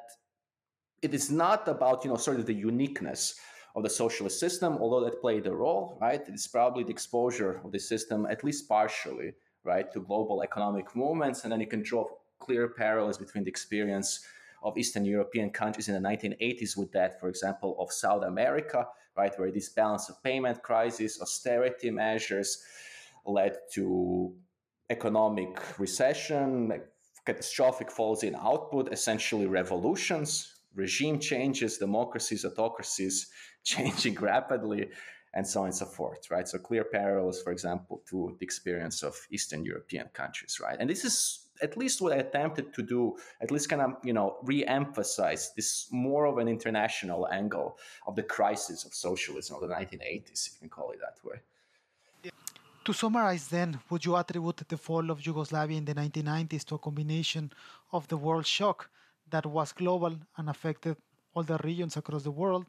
it 1.01 1.13
is 1.13 1.29
not 1.29 1.67
about, 1.67 2.03
you 2.03 2.09
know, 2.09 2.17
sort 2.17 2.39
of 2.39 2.45
the 2.45 2.53
uniqueness 2.53 3.35
of 3.75 3.83
the 3.83 3.89
socialist 3.89 4.39
system, 4.39 4.77
although 4.79 5.03
that 5.03 5.21
played 5.21 5.47
a 5.47 5.53
role, 5.53 5.97
right? 6.01 6.21
It's 6.27 6.47
probably 6.47 6.83
the 6.83 6.91
exposure 6.91 7.61
of 7.63 7.71
the 7.71 7.79
system, 7.79 8.25
at 8.29 8.43
least 8.43 8.69
partially, 8.69 9.33
right, 9.63 9.91
to 9.93 10.01
global 10.01 10.43
economic 10.43 10.95
movements. 10.95 11.43
And 11.43 11.51
then 11.51 11.59
you 11.59 11.67
can 11.67 11.81
draw 11.81 12.05
clear 12.39 12.69
parallels 12.69 13.17
between 13.17 13.43
the 13.43 13.49
experience 13.49 14.25
of 14.63 14.77
Eastern 14.77 15.05
European 15.05 15.49
countries 15.49 15.89
in 15.89 16.01
the 16.01 16.09
1980s 16.09 16.77
with 16.77 16.91
that, 16.93 17.19
for 17.19 17.27
example, 17.27 17.75
of 17.79 17.91
South 17.91 18.23
America, 18.23 18.87
right, 19.17 19.37
where 19.37 19.51
this 19.51 19.69
balance 19.69 20.09
of 20.09 20.23
payment 20.23 20.63
crisis, 20.63 21.21
austerity 21.21 21.91
measures 21.91 22.63
led 23.25 23.57
to 23.73 24.33
economic 24.89 25.79
recession, 25.79 26.81
catastrophic 27.25 27.91
falls 27.91 28.23
in 28.23 28.35
output, 28.35 28.91
essentially 28.91 29.45
revolutions, 29.45 30.55
regime 30.75 31.19
changes, 31.19 31.77
democracies, 31.77 32.45
autocracies 32.45 33.27
changing 33.63 34.15
rapidly, 34.15 34.89
and 35.33 35.45
so 35.47 35.61
on 35.61 35.67
and 35.67 35.75
so 35.75 35.85
forth, 35.85 36.29
right? 36.29 36.47
So 36.47 36.57
clear 36.59 36.83
parallels, 36.83 37.41
for 37.41 37.51
example, 37.51 38.03
to 38.09 38.35
the 38.39 38.43
experience 38.43 39.03
of 39.03 39.15
Eastern 39.31 39.65
European 39.65 40.07
countries, 40.13 40.59
right? 40.61 40.77
And 40.79 40.89
this 40.89 41.03
is 41.03 41.42
at 41.63 41.77
least 41.77 42.01
what 42.01 42.13
I 42.13 42.17
attempted 42.17 42.73
to 42.73 42.81
do, 42.83 43.15
at 43.41 43.49
least 43.51 43.69
kind 43.69 43.81
of, 43.81 43.91
you 44.03 44.13
know, 44.13 44.37
re-emphasize 44.43 45.51
this 45.55 45.87
more 45.91 46.25
of 46.25 46.37
an 46.37 46.47
international 46.47 47.27
angle 47.29 47.77
of 48.07 48.15
the 48.15 48.23
crisis 48.23 48.85
of 48.85 48.93
socialism 48.93 49.55
of 49.55 49.61
the 49.61 49.73
1980s, 49.73 50.47
if 50.47 50.53
you 50.53 50.59
can 50.59 50.69
call 50.69 50.91
it 50.91 50.99
that 50.99 51.17
way. 51.27 51.39
To 52.85 52.93
summarize, 52.93 53.47
then, 53.47 53.79
would 53.89 54.03
you 54.03 54.17
attribute 54.17 54.61
the 54.67 54.77
fall 54.77 55.09
of 55.09 55.25
Yugoslavia 55.25 55.77
in 55.77 55.85
the 55.85 55.95
1990s 55.95 56.65
to 56.65 56.75
a 56.75 56.79
combination 56.79 57.49
of 57.93 58.07
the 58.09 58.17
world 58.17 58.45
shock 58.45 58.89
that 59.29 59.45
was 59.45 59.71
global 59.71 60.13
and 60.37 60.49
affected 60.49 60.97
all 61.33 61.43
the 61.43 61.57
regions 61.63 61.95
across 61.95 62.23
the 62.23 62.31
world, 62.31 62.65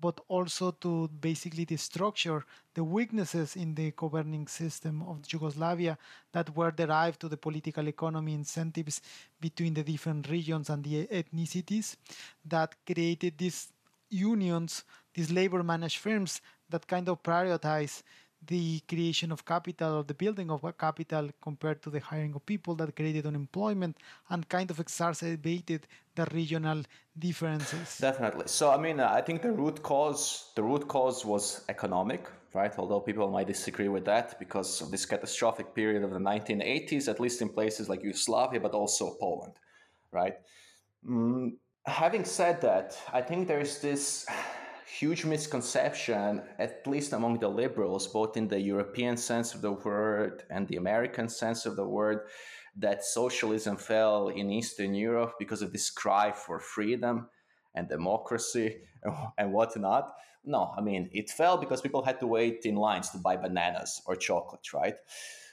but 0.00 0.20
also 0.28 0.70
to 0.70 1.08
basically 1.20 1.64
the 1.64 1.76
structure, 1.76 2.44
the 2.74 2.84
weaknesses 2.84 3.56
in 3.56 3.74
the 3.74 3.92
governing 3.96 4.46
system 4.46 5.02
of 5.02 5.20
Yugoslavia 5.32 5.98
that 6.32 6.54
were 6.56 6.70
derived 6.70 7.20
to 7.20 7.28
the 7.28 7.36
political 7.36 7.88
economy 7.88 8.34
incentives 8.34 9.00
between 9.40 9.74
the 9.74 9.82
different 9.82 10.28
regions 10.28 10.70
and 10.70 10.84
the 10.84 11.06
ethnicities 11.06 11.96
that 12.44 12.74
created 12.86 13.36
these 13.38 13.68
unions, 14.10 14.84
these 15.14 15.30
labor 15.30 15.62
managed 15.62 15.98
firms 15.98 16.40
that 16.70 16.86
kind 16.86 17.08
of 17.08 17.22
prioritize 17.22 18.02
the 18.46 18.80
creation 18.88 19.32
of 19.32 19.44
capital 19.44 19.98
or 19.98 20.04
the 20.04 20.14
building 20.14 20.50
of 20.50 20.64
capital 20.78 21.30
compared 21.42 21.82
to 21.82 21.90
the 21.90 22.00
hiring 22.00 22.34
of 22.34 22.44
people 22.46 22.74
that 22.76 22.94
created 22.94 23.26
unemployment 23.26 23.96
and 24.30 24.48
kind 24.48 24.70
of 24.70 24.78
exacerbated 24.80 25.86
the 26.14 26.26
regional 26.32 26.82
differences. 27.18 27.98
Definitely. 27.98 28.44
So 28.46 28.70
i 28.70 28.78
mean 28.78 29.00
i 29.00 29.20
think 29.20 29.42
the 29.42 29.52
root 29.52 29.82
cause 29.82 30.52
the 30.54 30.62
root 30.62 30.86
cause 30.88 31.24
was 31.24 31.64
economic 31.68 32.28
right? 32.54 32.72
Although 32.78 33.00
people 33.00 33.30
might 33.30 33.46
disagree 33.46 33.88
with 33.88 34.04
that 34.06 34.38
because 34.38 34.80
of 34.80 34.90
this 34.90 35.04
catastrophic 35.04 35.74
period 35.74 36.02
of 36.02 36.10
the 36.10 36.18
1980s 36.18 37.08
at 37.08 37.20
least 37.20 37.42
in 37.42 37.48
places 37.48 37.88
like 37.88 38.02
yugoslavia 38.02 38.60
but 38.60 38.72
also 38.72 39.16
poland 39.20 39.54
right? 40.10 40.36
Mm, 41.06 41.52
having 41.86 42.24
said 42.24 42.60
that 42.62 42.98
i 43.12 43.20
think 43.20 43.48
there's 43.48 43.80
this 43.80 44.26
huge 44.88 45.24
misconception, 45.24 46.42
at 46.58 46.86
least 46.86 47.12
among 47.12 47.38
the 47.38 47.48
liberals, 47.48 48.06
both 48.06 48.36
in 48.36 48.48
the 48.48 48.60
European 48.60 49.16
sense 49.16 49.54
of 49.54 49.60
the 49.60 49.72
word 49.72 50.44
and 50.50 50.66
the 50.68 50.76
American 50.76 51.28
sense 51.28 51.66
of 51.66 51.76
the 51.76 51.86
word, 51.86 52.28
that 52.76 53.04
socialism 53.04 53.76
fell 53.76 54.28
in 54.28 54.50
Eastern 54.50 54.94
Europe 54.94 55.34
because 55.38 55.62
of 55.62 55.72
this 55.72 55.90
cry 55.90 56.32
for 56.32 56.60
freedom 56.60 57.28
and 57.74 57.88
democracy 57.88 58.78
and 59.38 59.52
whatnot. 59.52 60.12
No, 60.44 60.72
I 60.76 60.80
mean, 60.80 61.10
it 61.12 61.30
fell 61.30 61.58
because 61.58 61.80
people 61.80 62.02
had 62.02 62.20
to 62.20 62.26
wait 62.26 62.64
in 62.64 62.76
lines 62.76 63.10
to 63.10 63.18
buy 63.18 63.36
bananas 63.36 64.00
or 64.06 64.16
chocolate, 64.16 64.72
right? 64.72 64.94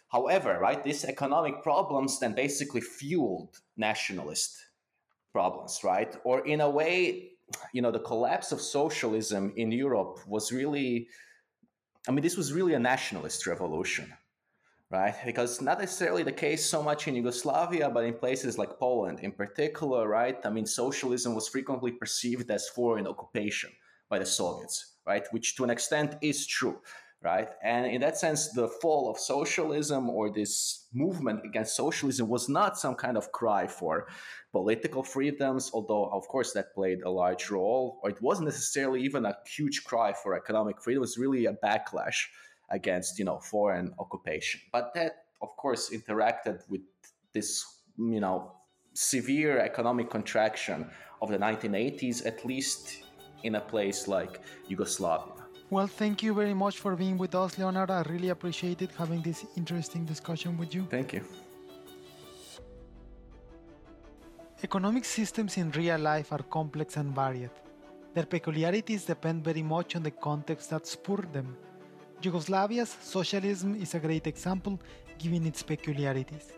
However, 0.07 0.57
right, 0.61 0.81
these 0.83 1.03
economic 1.03 1.61
problems 1.61 2.19
then 2.19 2.33
basically 2.35 2.81
fueled 2.81 3.57
nationalist 3.75 4.55
problems, 5.33 5.81
right? 5.83 6.15
Or 6.23 6.45
in 6.45 6.61
a 6.61 6.69
way, 6.69 7.31
you 7.73 7.81
know, 7.81 7.91
the 7.91 7.99
collapse 7.99 8.51
of 8.51 8.61
socialism 8.61 9.53
in 9.55 9.71
Europe 9.71 10.19
was 10.27 10.51
really, 10.51 11.07
I 12.07 12.11
mean, 12.11 12.23
this 12.23 12.37
was 12.37 12.53
really 12.53 12.73
a 12.73 12.79
nationalist 12.79 13.45
revolution, 13.47 14.11
right? 14.91 15.15
Because 15.25 15.61
not 15.61 15.79
necessarily 15.79 16.23
the 16.23 16.31
case 16.31 16.65
so 16.65 16.81
much 16.81 17.07
in 17.07 17.15
Yugoslavia, 17.15 17.89
but 17.89 18.05
in 18.05 18.13
places 18.13 18.57
like 18.57 18.79
Poland 18.79 19.19
in 19.19 19.31
particular, 19.31 20.07
right? 20.07 20.37
I 20.45 20.49
mean, 20.49 20.65
socialism 20.65 21.35
was 21.35 21.47
frequently 21.47 21.91
perceived 21.91 22.49
as 22.51 22.69
foreign 22.69 23.07
occupation 23.07 23.71
by 24.09 24.19
the 24.19 24.25
Soviets, 24.25 24.95
right? 25.05 25.25
Which 25.31 25.55
to 25.55 25.63
an 25.63 25.69
extent 25.69 26.15
is 26.21 26.47
true 26.47 26.79
right? 27.25 27.49
And 27.63 27.87
in 27.87 27.99
that 28.01 28.17
sense, 28.17 28.51
the 28.51 28.67
fall 28.67 29.09
of 29.09 29.17
socialism 29.17 30.09
or 30.09 30.29
this 30.29 30.85
movement 30.93 31.41
against 31.43 31.75
socialism 31.75 32.29
was 32.29 32.47
not 32.47 32.77
some 32.77 32.95
kind 32.95 33.17
of 33.17 33.31
cry 33.31 33.65
for 33.65 34.07
political 34.51 35.03
freedoms, 35.03 35.71
although, 35.73 36.05
of 36.05 36.27
course, 36.27 36.53
that 36.53 36.73
played 36.75 37.01
a 37.01 37.09
large 37.09 37.49
role, 37.49 37.99
or 38.03 38.11
it 38.11 38.21
wasn't 38.21 38.45
necessarily 38.45 39.01
even 39.01 39.25
a 39.25 39.35
huge 39.57 39.83
cry 39.83 40.13
for 40.13 40.35
economic 40.35 40.79
freedom. 40.81 40.99
It 40.99 41.07
was 41.09 41.17
really 41.17 41.47
a 41.47 41.53
backlash 41.53 42.19
against, 42.69 43.17
you 43.19 43.25
know, 43.25 43.39
foreign 43.39 43.93
occupation. 43.99 44.61
But 44.71 44.93
that, 44.93 45.25
of 45.41 45.49
course, 45.57 45.89
interacted 45.89 46.61
with 46.69 46.81
this, 47.33 47.65
you 47.97 48.19
know, 48.19 48.53
severe 48.93 49.59
economic 49.59 50.09
contraction 50.09 50.89
of 51.21 51.29
the 51.29 51.37
1980s, 51.37 52.25
at 52.25 52.45
least 52.45 53.03
in 53.43 53.55
a 53.55 53.61
place 53.61 54.07
like 54.07 54.41
Yugoslavia. 54.67 55.34
Well, 55.71 55.87
thank 55.87 56.21
you 56.21 56.33
very 56.35 56.53
much 56.53 56.77
for 56.77 56.95
being 56.95 57.17
with 57.17 57.33
us, 57.33 57.57
Leonard. 57.57 57.89
I 57.89 58.01
really 58.03 58.29
appreciated 58.29 58.91
having 58.95 59.21
this 59.21 59.45
interesting 59.57 60.05
discussion 60.05 60.57
with 60.57 60.75
you. 60.75 60.85
Thank 60.91 61.13
you. 61.13 61.23
Economic 64.63 65.05
systems 65.05 65.57
in 65.57 65.71
real 65.71 65.97
life 65.97 66.31
are 66.31 66.43
complex 66.43 66.97
and 66.97 67.15
varied. 67.15 67.49
Their 68.13 68.25
peculiarities 68.25 69.05
depend 69.05 69.43
very 69.43 69.63
much 69.63 69.95
on 69.95 70.03
the 70.03 70.11
context 70.11 70.69
that 70.69 70.85
spurred 70.85 71.33
them. 71.33 71.57
Yugoslavia's 72.21 72.95
socialism 73.01 73.75
is 73.75 73.95
a 73.95 73.99
great 73.99 74.27
example 74.27 74.79
given 75.17 75.45
its 75.47 75.63
peculiarities. 75.63 76.53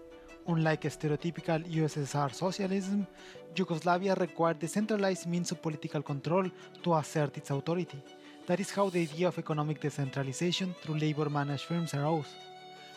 Unlike 0.48 0.84
stereotypical 0.84 1.66
USSR 1.66 2.34
socialism, 2.34 3.08
Yugoslavia 3.56 4.16
required 4.16 4.60
decentralized 4.60 5.28
means 5.28 5.52
of 5.52 5.62
political 5.62 6.02
control 6.02 6.50
to 6.84 6.94
assert 6.94 7.38
its 7.38 7.50
authority. 7.50 8.02
That 8.48 8.60
is 8.60 8.72
how 8.72 8.90
the 8.90 9.02
idea 9.02 9.28
of 9.28 9.38
economic 9.38 9.80
decentralization 9.82 10.74
through 10.82 10.98
labor 10.98 11.30
managed 11.30 11.66
firms 11.66 11.94
arose. 11.94 12.32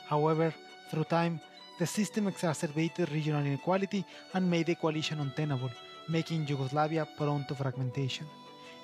However, 0.09 0.55
Through 0.91 1.05
time, 1.05 1.41
the 1.79 1.87
system 1.87 2.27
exacerbated 2.27 3.13
regional 3.13 3.47
inequality 3.47 4.05
and 4.35 4.51
made 4.51 4.67
the 4.67 4.75
coalition 4.75 5.21
untenable, 5.21 5.71
making 6.09 6.49
Yugoslavia 6.49 7.07
prone 7.17 7.45
to 7.47 7.55
fragmentation. 7.55 8.27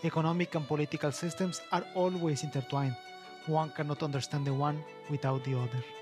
Economic 0.05 0.55
and 0.55 0.69
political 0.69 1.11
systems 1.11 1.61
are 1.73 1.83
always 1.97 2.45
intertwined. 2.45 2.95
One 3.47 3.71
cannot 3.71 4.05
understand 4.05 4.47
the 4.47 4.55
one 4.55 4.85
without 5.11 5.43
the 5.43 5.59
other. 5.59 5.96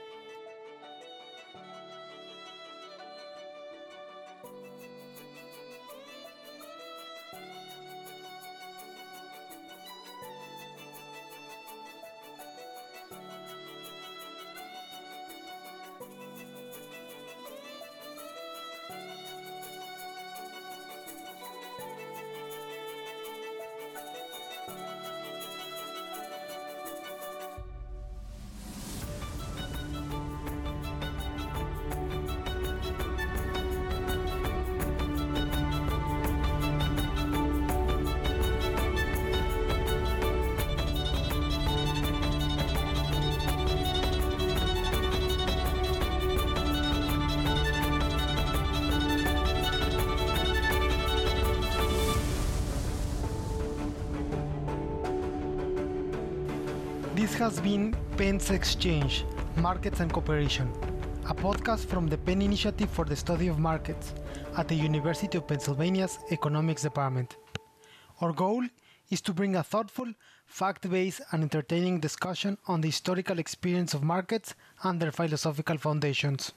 Has 57.45 57.61
been 57.61 57.95
Penn's 58.17 58.51
Exchange 58.51 59.27
Markets 59.57 60.01
and 60.01 60.11
Cooperation, 60.11 60.67
a 61.29 61.35
podcast 61.35 61.85
from 61.85 62.07
the 62.07 62.17
Penn 62.17 62.41
Initiative 62.41 62.89
for 62.89 63.05
the 63.05 63.15
Study 63.15 63.49
of 63.49 63.59
Markets 63.59 64.15
at 64.57 64.67
the 64.67 64.75
University 64.75 65.37
of 65.37 65.47
Pennsylvania's 65.47 66.21
Economics 66.31 66.81
Department. 66.81 67.37
Our 68.23 68.33
goal 68.33 68.63
is 69.11 69.21
to 69.21 69.35
bring 69.35 69.57
a 69.57 69.63
thoughtful, 69.63 70.07
fact 70.47 70.89
based, 70.89 71.21
and 71.33 71.43
entertaining 71.43 72.01
discussion 72.01 72.57
on 72.67 72.81
the 72.81 72.89
historical 72.89 73.39
experience 73.39 73.93
of 73.93 74.03
markets 74.03 74.55
and 74.83 74.99
their 74.99 75.13
philosophical 75.13 75.77
foundations. 75.77 76.53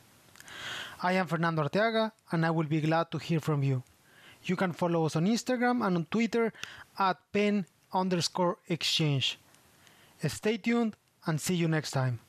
I 1.03 1.11
am 1.19 1.27
Fernando 1.27 1.63
Arteaga, 1.63 2.13
and 2.31 2.45
I 2.45 2.51
will 2.51 2.63
be 2.63 2.79
glad 2.79 3.11
to 3.11 3.17
hear 3.17 3.41
from 3.41 3.61
you. 3.61 3.83
You 4.43 4.55
can 4.55 4.71
follow 4.71 5.05
us 5.05 5.17
on 5.17 5.27
Instagram 5.27 5.85
and 5.85 5.97
on 5.97 6.07
Twitter 6.09 6.53
at 6.97 7.17
Penn 7.33 7.65
underscore 7.91 8.59
exchange. 8.69 9.37
Stay 10.25 10.57
tuned 10.57 10.95
and 11.25 11.39
see 11.39 11.55
you 11.55 11.67
next 11.67 11.91
time. 11.91 12.19